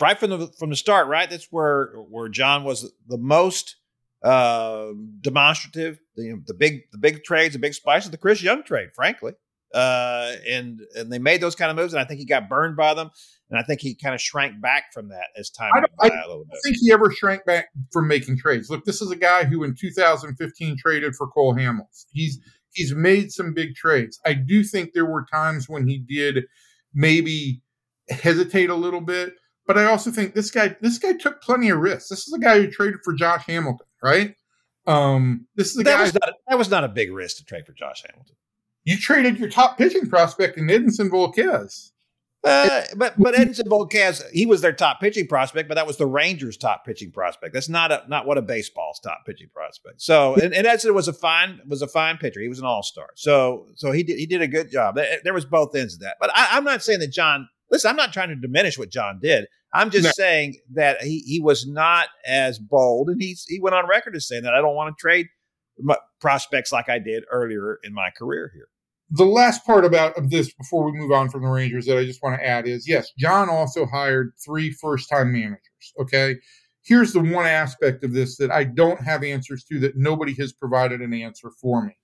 [0.01, 1.29] right from the from the start, right?
[1.29, 3.75] That's where where Jon was the most
[4.23, 5.99] uh, demonstrative.
[6.15, 9.33] The, the big the big trades, the big splashes, the Chris Young trade, frankly,
[9.75, 12.77] uh, and and they made those kind of moves, and I think he got burned
[12.77, 13.11] by them.
[13.51, 16.29] And I think he kind of shrank back from that as time went by a
[16.29, 16.53] little bit.
[16.53, 18.71] I don't think he ever shrank back from making trades.
[18.71, 22.07] Look, this is a guy who in 2015 traded for Cole Hamels.
[22.11, 22.41] He's
[22.73, 24.19] he's made some big trades.
[24.25, 26.45] I do think there were times when he did
[26.95, 27.61] maybe
[28.09, 29.35] hesitate a little bit,
[29.67, 32.09] but I also think this guy this guy took plenty of risks.
[32.09, 34.35] This is a guy who traded for Josh Hamilton, right?
[34.87, 37.45] Um, this is the that guy was not that was not a big risk to
[37.45, 38.37] trade for Josh Hamilton.
[38.85, 41.91] you traded your top pitching prospect in Edinson Volquez.
[42.45, 46.07] Uh, but but Edinson Volquez, he was their top pitching prospect, but that was the
[46.07, 47.55] Rangers' top pitching prospect.
[47.55, 50.03] That's not a, not what a baseball's top pitching prospect.
[50.03, 52.41] So and, and Edinson was a fine was a fine pitcher.
[52.41, 53.09] He was an all star.
[53.17, 54.97] So so he did he did a good job.
[54.97, 56.17] There, was both ends of that.
[56.21, 57.49] But I, I'm not saying that Jon.
[57.71, 59.47] Listen, I'm not trying to diminish what Jon did.
[59.73, 60.11] I'm just No.
[60.11, 64.29] saying that he he was not as bold, and he's he went on record as
[64.29, 65.29] saying that I don't want to trade
[65.81, 68.69] my prospects like I did earlier in my career here.
[69.11, 72.05] The last part about of this before we move on from the Rangers that I
[72.05, 75.93] just want to add is yes, Jon also hired three first time managers.
[76.01, 76.37] Okay.
[76.83, 80.53] Here's the one aspect of this that I don't have answers to that nobody has
[80.53, 81.97] provided an answer for me.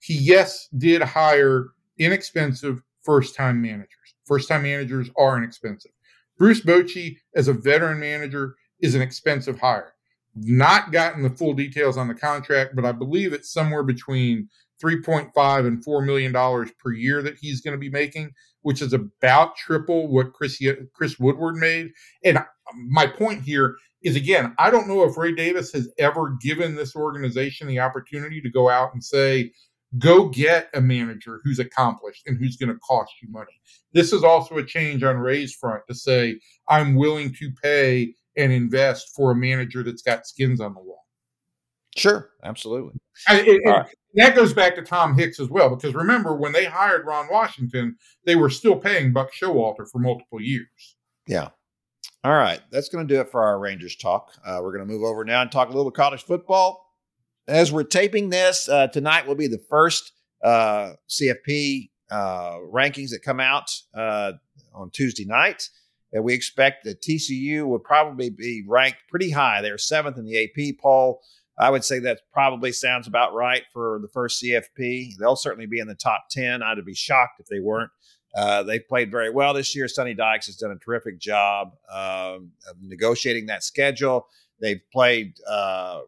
[0.00, 3.88] He, yes, did hire inexpensive first time managers.
[4.24, 5.92] First time managers are inexpensive.
[6.38, 9.92] Bruce Bochy, as a veteran manager, is an expensive hire.
[10.34, 14.48] Not gotten the full details on the contract, but I believe it's somewhere between
[14.82, 18.92] 3.5 and 4 million dollars per year that he's going to be making which is
[18.92, 20.62] about triple what chris
[20.92, 21.90] chris woodward made
[22.24, 22.38] and
[22.74, 26.96] my point here is again i don't know if ray davis has ever given this
[26.96, 29.50] organization the opportunity to go out and say
[29.98, 33.60] go get a manager who's accomplished and who's going to cost you money
[33.92, 38.50] this is also a change on ray's front to say i'm willing to pay and
[38.50, 41.02] invest for a manager that's got skins on the wall
[41.96, 42.98] Sure, absolutely.
[43.28, 43.80] I, it, right.
[43.80, 43.84] Uh,
[44.14, 47.96] that goes back to Tom Hicks as well, because remember when they hired Ron Washington,
[48.24, 50.96] they were still paying Buck Showalter for multiple years.
[51.26, 51.48] Yeah.
[52.24, 52.60] All right.
[52.70, 54.32] That's going to do it for our Rangers talk.
[54.44, 56.86] Uh, we're going to move over now and talk a little college football.
[57.48, 60.12] As we're taping this, uh, tonight will be the first
[60.44, 64.32] uh, CFP uh, rankings that come out uh,
[64.72, 65.68] on Tuesday night.
[66.12, 69.62] And we expect that TCU will probably be ranked pretty high.
[69.62, 71.22] They're seventh in the AP poll.
[71.62, 75.16] I would say that probably sounds about right for the first CFP.
[75.16, 76.60] They'll certainly be in the top 10.
[76.60, 77.92] I'd be shocked if they weren't.
[78.34, 79.86] Uh, they've played very well this year.
[79.86, 84.26] Sonny Dykes has done a terrific job um, of negotiating that schedule.
[84.60, 86.00] They've played, uh,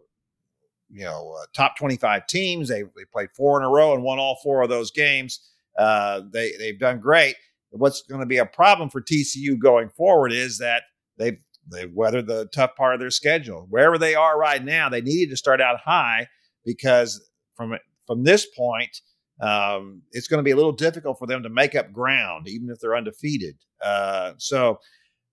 [0.91, 2.69] you know, uh, top 25 teams.
[2.69, 5.39] They, they played four in a row and won all four of those games.
[5.79, 7.37] Uh, they, they've done great.
[7.71, 10.83] What's going to be a problem for TCU going forward is that
[11.17, 11.39] they've
[11.71, 13.67] they've weathered the tough part of their schedule.
[13.69, 16.29] Wherever they are right now, they needed to start out high
[16.65, 17.21] because
[17.57, 19.01] from from this point,
[19.41, 22.69] um, it's going to be a little difficult for them to make up ground, even
[22.71, 23.57] if they're undefeated.
[23.83, 24.79] Uh, so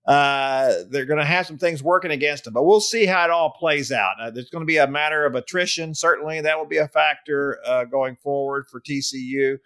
[0.06, 3.30] uh, they're going to have some things working against them, but we'll see how it
[3.30, 4.14] all plays out.
[4.20, 5.94] Uh, there's going to be a matter of attrition.
[5.94, 9.58] Certainly, that will be a factor uh, going forward for TCU.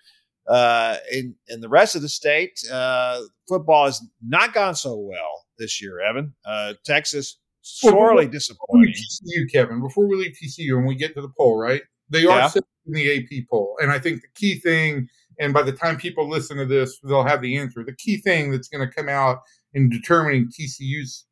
[0.49, 5.45] Uh, in in the rest of the state, uh, football has not gone so well
[5.59, 6.01] this year.
[6.01, 8.95] Evan, uh, Texas sorely disappointing.
[8.95, 11.83] TCU, Kevin, before we leave TCU and we get to the poll, right?
[12.11, 12.51] They are Yeah.
[12.87, 13.77] in the AP poll.
[13.83, 15.09] And I think the key thing,
[15.41, 17.83] and by the time people listen to this, they'll have the answer.
[17.83, 19.41] The key thing that's going to come out
[19.75, 21.25] in determining TCU's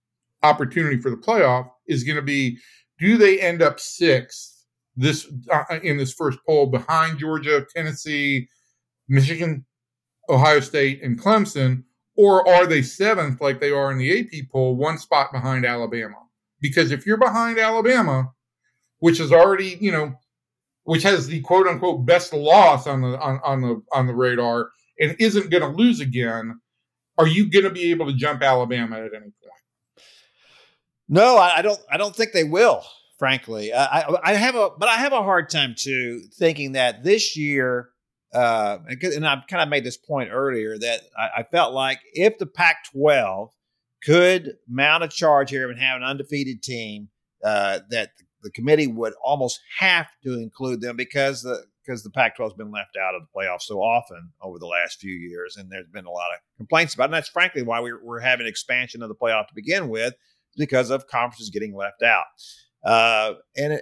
[0.42, 2.58] opportunity for the playoff is going to be
[2.98, 8.48] do they end up sixth this uh, in this first poll behind Georgia, Tennessee,
[9.08, 9.64] Michigan,
[10.28, 11.84] Ohio State, and Clemson,
[12.16, 16.16] or are they seventh like they are in the AP poll, one spot behind Alabama?
[16.60, 18.32] Because if you're behind Alabama,
[18.98, 20.14] which is already, you know,
[20.84, 24.70] which has the quote unquote best loss on the on, on the on the radar
[24.98, 26.60] and isn't going to lose again,
[27.18, 29.34] are you going to be able to jump Alabama at any point?
[31.08, 31.80] No, I, I don't.
[31.90, 32.82] I don't think they will.
[33.18, 37.36] Frankly, I, I have a, but I have a hard time too thinking that this
[37.36, 37.90] year,
[38.34, 42.38] uh, and I've kind of made this point earlier that I, I felt like if
[42.38, 43.50] the Pac-12
[44.04, 47.08] could mount a charge here and have an undefeated team,
[47.44, 48.10] uh, that
[48.42, 52.70] the committee would almost have to include them because the because the Pac-12 has been
[52.70, 56.06] left out of the playoffs so often over the last few years, and there's been
[56.06, 57.04] a lot of complaints about.
[57.04, 57.06] it.
[57.06, 60.14] And that's frankly why we're, we're having expansion of the playoff to begin with
[60.56, 62.24] because of conferences getting left out.
[62.84, 63.80] Uh, and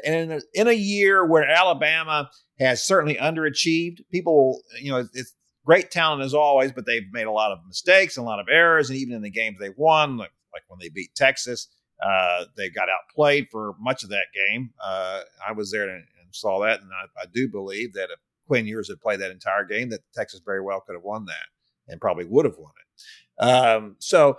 [0.54, 2.30] in a, year where Alabama
[2.60, 5.34] has certainly underachieved, people, you know, it's,
[5.64, 8.46] great talent as always, but they've made a lot of mistakes and a lot of
[8.50, 8.90] errors.
[8.90, 11.68] And even in the games they've won, like, like when they beat Texas,
[12.04, 14.70] uh, they got outplayed for much of that game.
[14.82, 18.18] Uh, I was there and, and saw that, and I, I do believe that if
[18.48, 21.46] Quinn Ewers had played that entire game, that Texas very well could have won that
[21.88, 23.44] and probably would have won it.
[23.44, 24.38] Um, so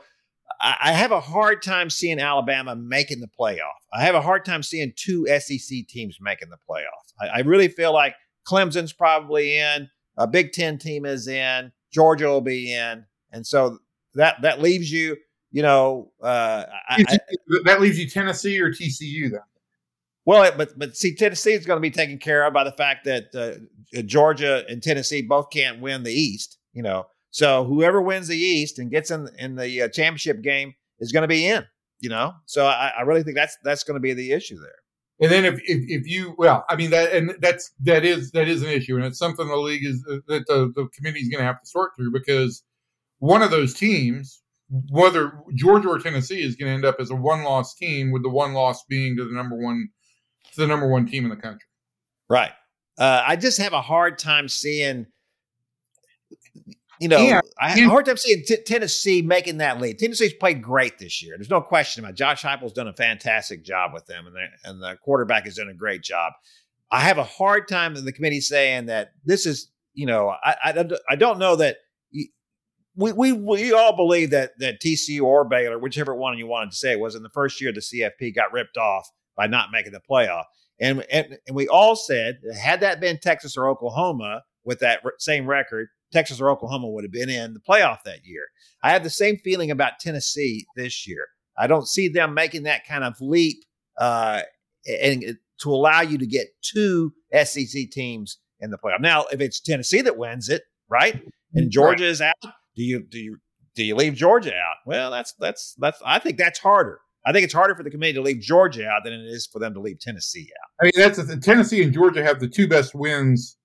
[0.61, 3.79] I, have a hard time seeing Alabama making the playoff.
[3.93, 7.11] I have a hard time seeing two SEC teams making the playoff.
[7.19, 8.15] I, I really feel like
[8.47, 13.79] Clemson's probably in, a Big Ten team is in, Georgia will be in, and so
[14.15, 15.17] that that leaves you,
[15.51, 17.17] you know, uh, I, I,
[17.65, 19.41] that leaves you Tennessee or TCU then.
[20.25, 23.05] Well, but but see, Tennessee is going to be taken care of by the fact
[23.05, 26.57] that uh, Georgia and Tennessee both can't win the East.
[26.73, 30.75] You know, so whoever wins the East and gets in in the uh, championship game
[30.99, 31.65] is going to be in.
[31.99, 34.75] You know, so I, I really think that's that's going to be the issue there.
[35.19, 38.47] And then if, if, if you well, I mean that and that's that is that
[38.47, 41.29] is an issue, and it's something the league is uh, that the the committee is
[41.29, 42.63] going to have to sort through because
[43.17, 44.43] one of those teams,
[44.91, 48.21] whether Georgia or Tennessee, is going to end up as a one loss team, with
[48.21, 49.89] the one loss being to the number one
[50.53, 51.67] to the number one team in the country.
[52.29, 52.51] Right.
[52.97, 55.07] Uh, I just have a hard time seeing
[57.03, 57.41] you know, yeah.
[57.59, 59.99] I have a hard time seeing t- Tennessee making that lead.
[59.99, 61.35] Tennessee's played great this year.
[61.37, 62.15] There's no question about it.
[62.15, 65.67] Josh Heupel's done a fantastic job with them, and the, and the quarterback has done
[65.67, 66.31] a great job.
[66.89, 70.55] I have a hard time in the committee saying that this is, you know, I,
[70.63, 71.77] I, I don't know that
[72.95, 76.77] we, we we all believe that that TCU or Baylor, whichever one you wanted to
[76.77, 80.01] say, was in the first year the CFP got ripped off by not making the
[80.09, 80.45] playoff,
[80.79, 85.47] and and, and we all said had that been Texas or Oklahoma with that same
[85.47, 88.43] record, Texas or Oklahoma would have been in the playoff that year.
[88.83, 91.27] I have the same feeling about Tennessee this year.
[91.57, 93.57] I don't see them making that kind of leap
[93.97, 94.41] uh,
[94.87, 99.01] and to allow you to get two SEC teams in the playoff.
[99.01, 101.21] Now, if it's Tennessee that wins it, right,
[101.53, 102.35] and Georgia is out,
[102.75, 103.37] do you do you
[103.75, 104.77] do you leave Georgia out?
[104.85, 106.01] Well, that's that's that's.
[106.05, 106.99] I think that's harder.
[107.25, 109.59] I think it's harder for the committee to leave Georgia out than it is for
[109.59, 110.69] them to leave Tennessee out.
[110.81, 113.57] I mean, that's the, Tennessee and Georgia have the two best wins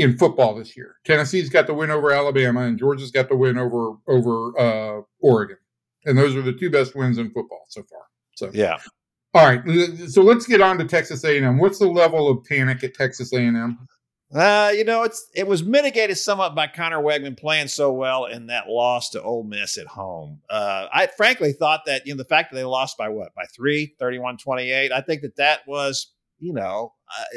[0.00, 0.96] in football this year.
[1.04, 5.58] Tennessee's got the win over Alabama, and Georgia's got the win over over uh, Oregon,
[6.04, 8.02] and those are the two best wins in football so far.
[8.34, 8.78] So yeah.
[9.32, 9.62] All right,
[10.08, 11.58] so let's get on to Texas A&M.
[11.58, 13.78] What's the level of panic at Texas A&M?
[14.34, 18.46] Uh, you know, it's it was mitigated somewhat by Conner Weigman playing so well in
[18.46, 20.40] that loss to Ole Miss at home.
[20.48, 23.44] Uh, I frankly thought that, you know, the fact that they lost by what, by
[23.54, 26.92] three, 31 28, I think that that was, you know,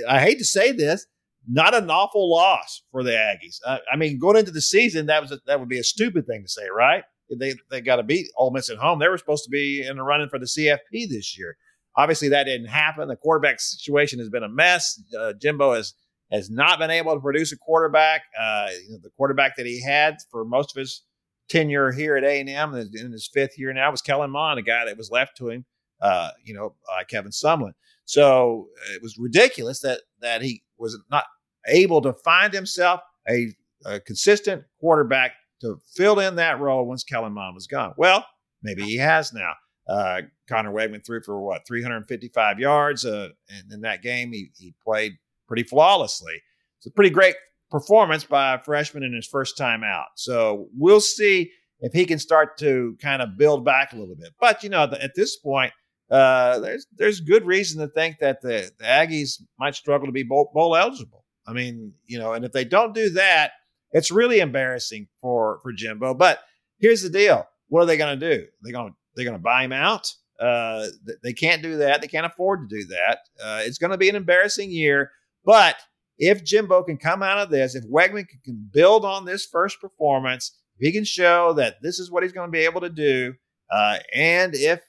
[0.08, 1.08] I, I hate to say this,
[1.48, 3.60] not an awful loss for the Aggies.
[3.66, 6.26] Uh, I mean, going into the season, that was a, that would be a stupid
[6.26, 7.04] thing to say, right?
[7.38, 9.00] They they got to beat Ole Miss at home.
[9.00, 11.58] They were supposed to be in the running for the CFP this year.
[11.96, 13.08] Obviously, that didn't happen.
[13.08, 15.02] The quarterback situation has been a mess.
[15.18, 15.94] Uh, Jimbo has
[16.32, 18.24] has not been able to produce a quarterback.
[18.40, 21.04] Uh, you know, the quarterback that he had for most of his
[21.50, 24.64] tenure here at A and M in his fifth year now was Kellen Mond, a
[24.64, 25.66] guy that was left to him.
[26.02, 26.76] Uh, you know,
[27.10, 27.74] Kevin Sumlin.
[28.06, 31.24] So it was ridiculous that that he was not
[31.68, 33.48] able to find himself a,
[33.86, 35.32] a consistent quarterback
[35.62, 37.94] to fill in that role once Kellen Mond was gone.
[37.98, 38.26] Well,
[38.62, 39.54] maybe he has now.
[39.88, 44.74] Uh, Conner Weigman threw for what 355 yards, uh, and in that game he he
[44.84, 45.14] played
[45.48, 46.42] pretty flawlessly.
[46.78, 47.36] It's a pretty great
[47.72, 50.08] performance by a freshman in his first time out.
[50.16, 54.34] So we'll see if he can start to kind of build back a little bit.
[54.40, 55.74] But you know, at this point,
[56.14, 60.22] uh, there's there's good reason to think that the, the Aggies might struggle to be
[60.22, 61.26] bowl, bowl, eligible.
[61.48, 63.54] I mean, you know, and if they don't do that,
[63.92, 66.14] it's really embarrassing for for Jimbo.
[66.14, 66.40] But
[66.80, 68.46] here's the deal: what are they going to do?
[68.62, 70.14] They're going to they're going to buy him out.
[70.40, 70.88] Uh,
[71.24, 72.02] they can't do that.
[72.02, 73.20] They can't afford to do that.
[73.44, 75.12] Uh, it's going to be an embarrassing year.
[75.44, 75.78] But
[76.20, 80.60] if Jimbo can come out of this, if Weigman can build on this first performance,
[80.78, 83.34] if he can show that this is what he's going to be able to do,
[83.72, 84.82] uh, and if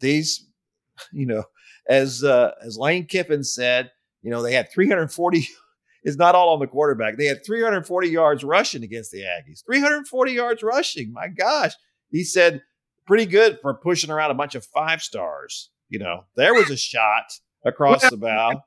[0.00, 0.47] these,
[1.12, 1.44] you know,
[1.88, 3.90] as uh, as Lane Kiffin said,
[4.22, 5.48] you know, they had 340.
[6.04, 7.18] It's not all on the quarterback.
[7.18, 9.64] They had 340 yards rushing against the Aggies.
[9.66, 11.12] 340 yards rushing.
[11.12, 11.72] My gosh,
[12.10, 12.62] he said
[13.04, 15.70] pretty good for pushing around a bunch of five stars.
[15.88, 17.24] You know, there was a shot
[17.64, 18.62] across the bow.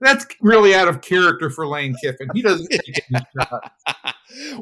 [0.00, 2.28] That's really out of character for Lane Kiffin.
[2.34, 3.68] He doesn't take any shots.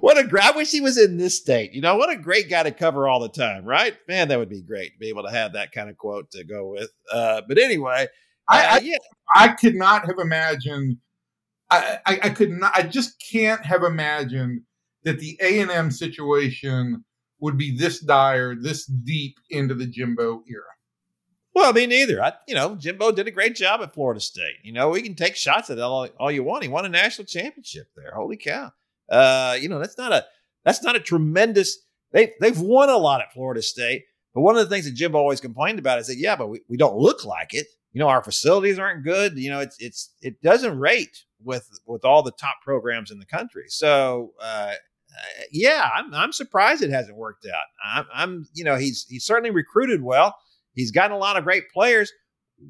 [0.01, 0.45] what a great!
[0.45, 1.73] I wish he was in this state.
[1.73, 3.95] You know, what a great guy to cover all the time, right?
[4.09, 6.45] Man, that would be great to be able to have that kind of quote to
[6.45, 6.91] go with.
[7.13, 8.07] Uh, but anyway,
[8.49, 8.97] I, uh, I, yeah,
[9.35, 10.99] I could not have imagined.
[11.71, 12.73] I, I, I could not.
[12.77, 14.63] I just can't have imagined
[15.05, 17.05] that the A and M situation
[17.41, 20.63] would be this dire, this deep into the Jimbo era.
[21.55, 22.23] Well, me neither.
[22.23, 24.57] I, you know, Jimbo did a great job at Florida State.
[24.63, 26.63] You know, we can take shots at all, all you want.
[26.63, 28.13] He won a national championship there.
[28.15, 28.73] Holy cow!
[29.09, 30.25] Uh, you know, that's not a
[30.65, 31.79] that's not a tremendous.
[32.13, 35.19] They they've won a lot at Florida State, but one of the things that Jimbo
[35.19, 37.67] always complained about is that yeah, but we, we don't look like it.
[37.93, 39.37] You know, our facilities aren't good.
[39.37, 43.27] You know, it's it's it doesn't rate with with all the top programs in the
[43.27, 43.65] country.
[43.69, 44.75] So uh,
[45.51, 47.65] yeah, I'm I'm surprised it hasn't worked out.
[47.85, 50.37] I'm, I'm you know he's he's certainly recruited well.
[50.81, 52.13] He's gotten a lot of great players.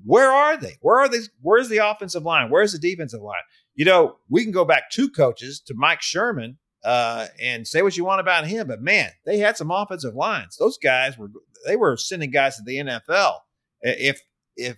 [0.05, 0.77] Where are they?
[0.81, 1.31] Where are these?
[1.43, 2.51] Where's the offensive line?
[2.51, 3.43] Where's the defensive line?
[3.75, 7.97] You know, we can go back two coaches to Mike Sherman uh, and say what
[7.97, 10.57] you want about him, but man, they had some offensive lines.
[10.57, 11.31] Those guys were
[11.67, 13.35] they were sending guys to the NFL.
[13.83, 14.23] If
[14.57, 14.77] if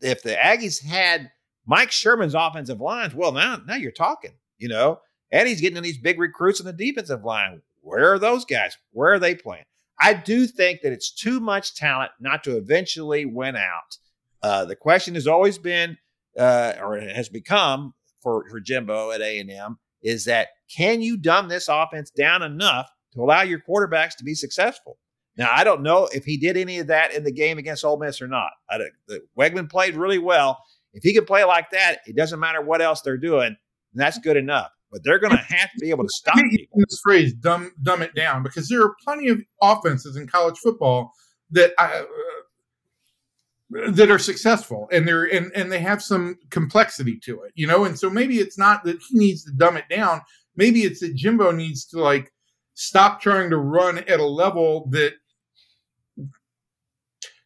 [0.00, 1.30] if the Aggies had
[1.66, 5.00] Mike Sherman's offensive lines, well, now now you're talking, you know.
[5.32, 7.62] And he's getting in these big recruits in the defensive line.
[7.82, 8.76] Where are those guys?
[8.92, 9.64] Where are they playing?
[10.00, 13.98] I do think that it's too much talent not to eventually win out.
[14.42, 15.98] Uh, the question has always been,
[16.38, 17.92] uh, or has become
[18.22, 23.22] for, for Jimbo at A&M, is that can you dumb this offense down enough to
[23.22, 24.98] allow your quarterbacks to be successful?
[25.36, 27.98] Now, I don't know if he did any of that in the game against Ole
[27.98, 28.50] Miss or not.
[28.68, 30.58] I, the, Weigman played really well.
[30.94, 33.56] If he can play like that, it doesn't matter what else they're doing,
[33.92, 36.80] that's good enough but they're going to have to be able to stop people.
[36.88, 41.12] This phrase, dumb, dumb it down, because there are plenty of offenses in college football
[41.50, 42.04] that I, uh,
[43.90, 47.84] that are successful and they're and, and they have some complexity to it, you know.
[47.84, 50.22] And so maybe it's not that he needs to dumb it down.
[50.56, 52.32] Maybe it's that Jimbo needs to like
[52.74, 55.14] stop trying to run at a level that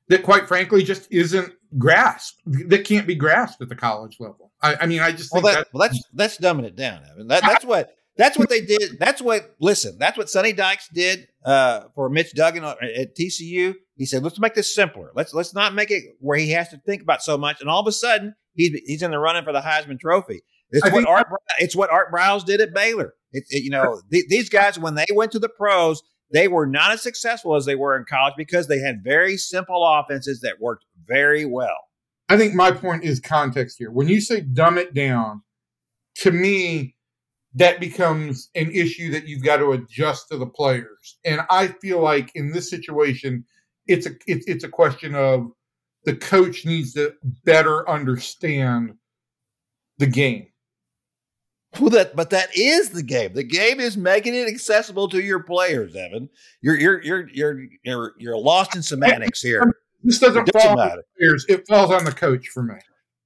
[0.09, 4.77] that quite frankly just isn't grasped that can't be grasped at the college level i,
[4.83, 7.29] I mean i just well, that, that's, well, that's that's dumbing it down Evan.
[7.29, 8.97] That, that's what that's what they did.
[9.01, 14.07] That's what listen that's what sonny dykes did uh, for mitch duggan at tcu he
[14.07, 15.11] said let's make this simpler.
[15.15, 17.61] Let's let's not make it where he has to think about so much.
[17.61, 20.43] And all of a sudden he's he's in the running for the heisman trophy.
[20.71, 23.15] It's I what art it's what art briles did at baylor.
[23.33, 26.03] It, it, you know th- these guys when they went to the pros
[26.33, 29.85] they were not as successful as they were in college because they had very simple
[29.87, 31.77] offenses that worked very well.
[32.29, 33.91] I think my point is context here.
[33.91, 35.43] When you say dumb it down,
[36.16, 36.95] to me,
[37.55, 41.18] that becomes an issue that you've got to adjust to the players.
[41.25, 43.45] And I feel like in this situation,
[43.87, 45.51] it's a it's, it's a question of
[46.05, 47.14] the coach needs to
[47.45, 48.95] better understand
[49.99, 50.49] the game.
[51.81, 53.35] Well, that but that is the game.
[53.35, 56.29] The game is making it accessible to your players, Evan.
[56.61, 59.75] You're you're you're you're you're you're lost in semantics here.
[60.05, 62.76] This doesn't it fall on the players; it falls on the coach for me.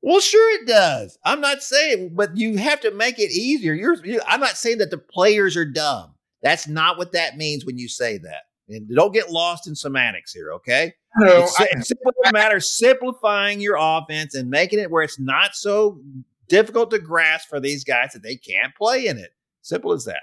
[0.00, 1.18] Well, sure it does.
[1.24, 3.74] I'm not saying, but you have to make it easier.
[3.74, 6.14] You're, you, I'm not saying that the players are dumb.
[6.42, 8.42] That's not what that means when you say that.
[8.68, 10.92] And don't get lost in semantics here, okay?
[11.16, 15.18] No, it's, I, it's simply a matter simplifying your offense and making it where it's
[15.18, 16.00] not so
[16.48, 19.30] difficult to grasp for these guys that they can't play in it.
[19.62, 20.22] Simple as that.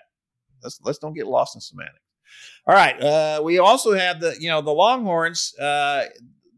[0.63, 1.99] Let's let's don't get lost in semantics.
[2.67, 2.99] All right.
[3.01, 5.57] Uh, we also have the you know the Longhorns.
[5.59, 6.05] Uh,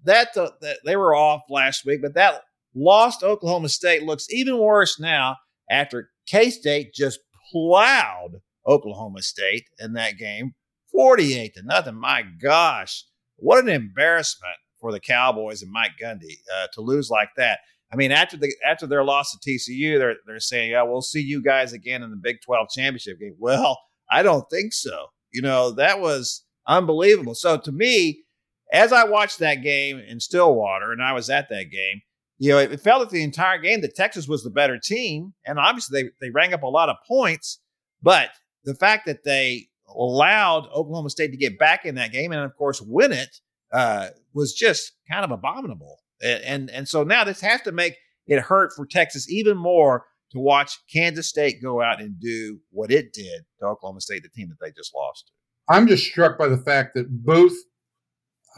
[0.07, 2.41] that, uh, that they were off last week, but that
[2.75, 5.35] lost Oklahoma State looks even worse now
[5.69, 7.19] after K State just
[7.51, 10.53] plowed Oklahoma State in that game,
[10.91, 11.95] forty-eight to nothing.
[11.95, 13.05] My gosh,
[13.37, 17.59] what an embarrassment for the Cowboys and Mike Gundy uh, to lose like that.
[17.91, 21.21] I mean, after the after their loss to TCU, they're they're saying, "Yeah, we'll see
[21.21, 23.79] you guys again in the Big 12 championship game." Well,
[24.11, 25.07] I don't think so.
[25.31, 27.35] You know, that was unbelievable.
[27.35, 28.23] So to me,
[28.71, 32.01] as I watched that game in Stillwater, and I was at that game,
[32.37, 35.57] you know, it felt like the entire game that Texas was the better team, and
[35.57, 37.59] obviously they they rang up a lot of points.
[38.01, 38.29] But
[38.63, 42.55] the fact that they allowed Oklahoma State to get back in that game and of
[42.55, 43.39] course win it
[43.71, 45.97] uh, was just kind of abominable.
[46.21, 47.95] And, and and so now this has to make
[48.27, 52.91] it hurt for Texas even more to watch Kansas State go out and do what
[52.91, 55.31] it did to Oklahoma State, the team that they just lost.
[55.69, 57.53] I'm just struck by the fact that both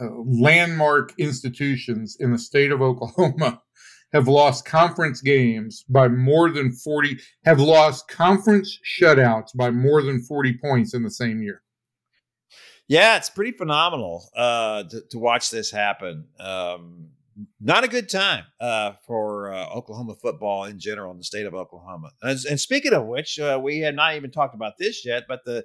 [0.00, 3.62] landmark institutions in the state of Oklahoma
[4.12, 10.20] have lost conference games by more than 40 have lost conference shutouts by more than
[10.22, 11.62] 40 points in the same year
[12.88, 17.10] yeah it's pretty phenomenal uh, to, to, watch this happen um,
[17.60, 21.54] not a good time uh, for uh, Oklahoma football in general in the state of
[21.54, 22.10] Oklahoma.
[22.22, 25.44] And, and speaking of which, uh, we had not even talked about this yet, but
[25.44, 25.64] the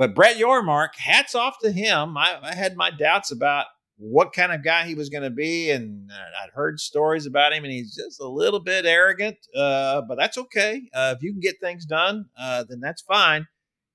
[0.00, 2.16] but Brett Yormark, hats off to him.
[2.16, 3.66] I, I had my doubts about
[3.98, 7.52] what kind of guy he was going to be, and uh, I'd heard stories about
[7.52, 9.36] him, and he's just a little bit arrogant.
[9.54, 10.88] Uh, but that's okay.
[10.94, 13.46] Uh, if you can get things done, then that's fine.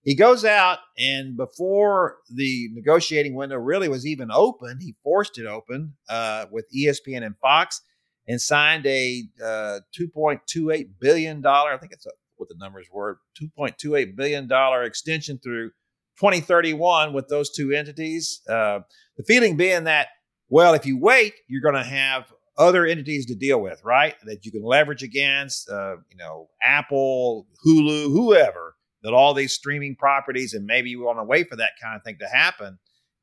[0.03, 5.47] He goes out, and before the negotiating window really was even open, he forced it
[5.47, 7.81] open uh, with ESPN and Fox
[8.27, 14.15] and signed a uh, $2.28 billion, I think it's a, what the numbers were, $2.28
[14.15, 14.47] billion
[14.85, 15.71] extension through
[16.19, 18.41] 2031 with those two entities.
[18.47, 18.79] Uh,
[19.17, 20.07] the feeling being that,
[20.49, 24.15] well, if you wait, you're going to have other entities to deal with, right?
[24.25, 29.95] That you can leverage against, uh, you know, Apple, Hulu, whoever that all these streaming
[29.95, 32.79] properties and maybe you want to wait for that kind of thing to happen.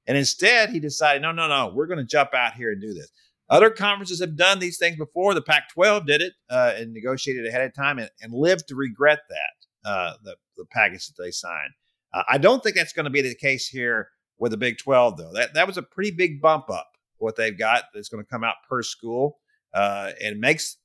[0.06, 2.94] And instead, he decided, no, no, no, we're going to jump out here and do
[2.94, 3.10] this.
[3.50, 5.34] Other conferences have done these things before.
[5.34, 8.76] The Pac 12 did it uh, and negotiated ahead of time and, and lived to
[8.76, 11.72] regret that, uh, the, the package that they signed.
[12.12, 14.08] Uh, I don't think that's going to be the case here
[14.38, 15.32] with the Big 12, though.
[15.32, 16.88] That, that was a pretty big bump up,
[17.18, 19.38] what they've got that's going to come out per school.
[19.74, 20.76] uh, and makes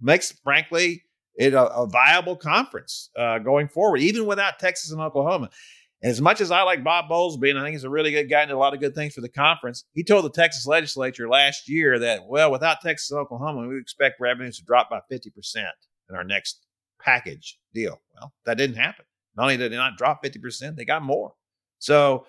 [0.00, 1.04] makes frankly
[1.36, 5.48] it a, a viable conference uh, going forward, even without Texas and Oklahoma.
[6.02, 8.28] And as much as I like Bob Bowlesby, and I think he's a really good
[8.28, 10.66] guy and did a lot of good things for the conference, he told the Texas
[10.66, 15.00] legislature last year that, well, without Texas and Oklahoma, we expect revenues to drop by
[15.10, 15.28] 50%
[16.10, 16.66] in our next
[17.00, 18.00] package deal.
[18.14, 19.04] Well, that didn't happen.
[19.36, 21.32] Not only did they not drop 50%, they got more.
[21.78, 22.26] So,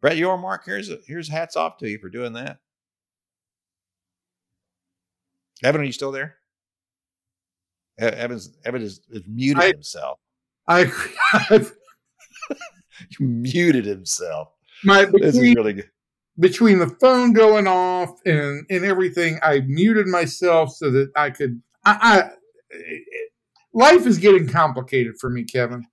[0.00, 2.58] Brett Yormark, here's, a, here's hats off to you for doing that.
[5.62, 6.36] Evan, are you still there?
[7.98, 10.18] Evan's, Evan is, is muted I, himself.
[10.66, 10.90] I,
[11.50, 11.72] I've,
[13.20, 14.48] muted himself.
[14.84, 15.90] My between, this is really good.
[16.38, 21.60] Between the phone going off and and everything, I muted myself so that I could.
[21.84, 23.26] I, I eh, eh, eh,
[23.72, 25.86] life is getting complicated for me, Kevin.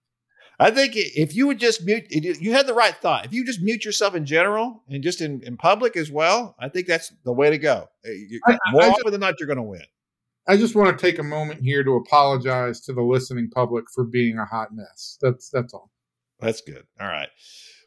[0.60, 3.26] I think if you would just mute, you had the right thought.
[3.26, 6.68] If you just mute yourself in general and just in, in public as well, I
[6.68, 7.88] think that's the way to go.
[8.05, 9.84] I, More I, often just, than not, you're going to win.
[10.47, 14.03] I just want to take a moment here to apologize to the listening public for
[14.03, 15.18] being a hot mess.
[15.22, 15.91] That's that's all.
[16.39, 16.86] That's good.
[16.99, 17.30] All right.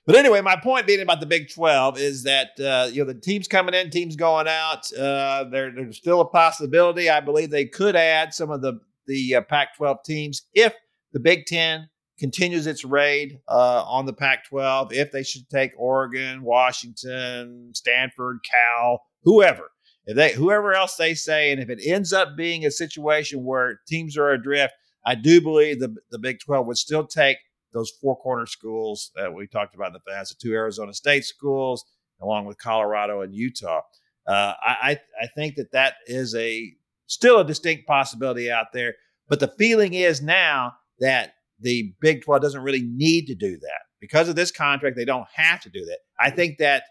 [0.07, 3.21] But anyway, my point being about the Big 12 is that, uh, you know, the
[3.21, 7.11] teams coming in, teams going out, uh, there, there's still a possibility.
[7.11, 10.75] I believe they could add some of the, the uh, Pac 12 teams if
[11.13, 11.89] the Big 10
[12.21, 18.41] continues its raid uh, on the Pac 12, if they should take Oregon, Washington, Stanford,
[18.49, 19.71] Cal, whoever.
[20.07, 23.81] If they, whoever else they say, and if it ends up being a situation where
[23.89, 27.39] teams are adrift, I do believe the, the Big 12 would still take
[27.73, 31.25] those four corner schools that we talked about in the past, the two Arizona State
[31.25, 31.85] schools,
[32.21, 33.81] along with Colorado and Utah.
[34.27, 36.75] Uh, I, I think that that is a
[37.07, 38.95] still a distinct possibility out there.
[39.29, 43.81] But the feeling is now that the Big 12 doesn't really need to do that
[44.01, 44.97] because of this contract.
[44.97, 45.99] They don't have to do that.
[46.19, 46.85] I think that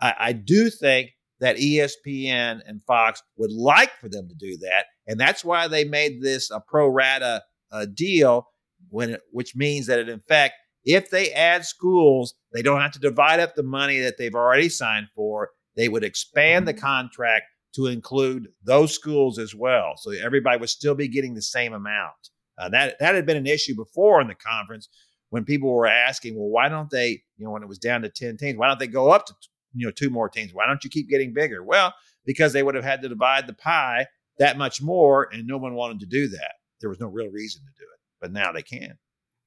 [0.00, 1.10] I, I do think
[1.40, 5.84] that ESPN and Fox would like for them to do that, and that's why they
[5.84, 8.48] made this a pro rata uh, deal
[8.90, 10.54] when it, which means that it, in fact,
[10.84, 14.68] if they add schools, they don't have to divide up the money that they've already
[14.68, 15.50] signed for.
[15.76, 17.44] They would expand the contract
[17.74, 19.94] to include those schools as well.
[19.96, 22.30] So everybody would still be getting the same amount.
[22.58, 24.88] Uh, that that had been an issue before in the conference
[25.30, 28.08] when people were asking, well, why don't they, you know, when it was down to
[28.08, 29.34] 10 teams, why don't they go up to,
[29.74, 30.54] you know, two more teams?
[30.54, 31.64] Why don't you keep getting bigger?
[31.64, 31.92] Well,
[32.24, 34.06] because they would have had to divide the pie
[34.38, 36.52] that much more, and no one wanted to do that.
[36.80, 37.94] There was no real reason to do it
[38.24, 38.96] but now they can.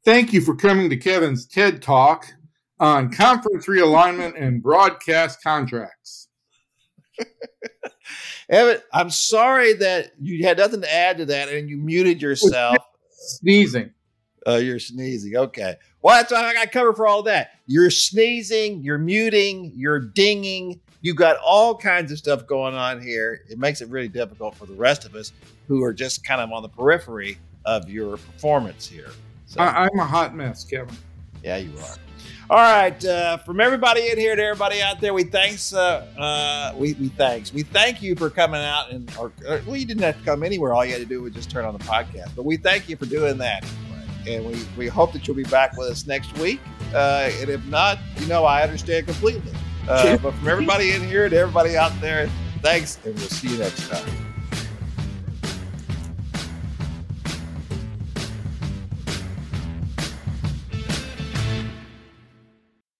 [0.06, 2.28] Thank you for coming to Kevin's TED Talk
[2.80, 6.28] on conference realignment and broadcast contracts.
[8.50, 12.78] Evan, I'm sorry that you had nothing to add to that and you muted yourself.
[13.28, 13.92] Sneezing.
[14.46, 15.36] Oh, you're sneezing.
[15.36, 15.76] Okay.
[16.02, 17.52] Well, that's what I got covered for all that.
[17.66, 20.80] You're sneezing, you're muting, you're dinging.
[21.02, 23.42] You got all kinds of stuff going on here.
[23.50, 25.34] It makes it really difficult for the rest of us
[25.68, 29.10] who are just kind of on the periphery of your performance here.
[29.46, 30.96] So, I, am a hot mess, Kevin.
[31.44, 31.96] Yeah, you are.
[32.50, 36.74] All right, uh, from everybody in here to everybody out there, we thanks uh, uh,
[36.78, 40.04] we, we thanks we thank you for coming out and or, uh, well, you didn't
[40.04, 40.74] have to come anywhere.
[40.74, 42.36] All you had to do was just turn on the podcast.
[42.36, 43.66] But we thank you for doing that,
[44.28, 46.62] and we we hope that you'll be back with us next week.
[46.94, 49.52] Uh, and if not, you know I understand completely.
[49.90, 52.28] Uh, but from everybody in here to everybody out there,
[52.62, 54.27] thanks, and we'll see you next time.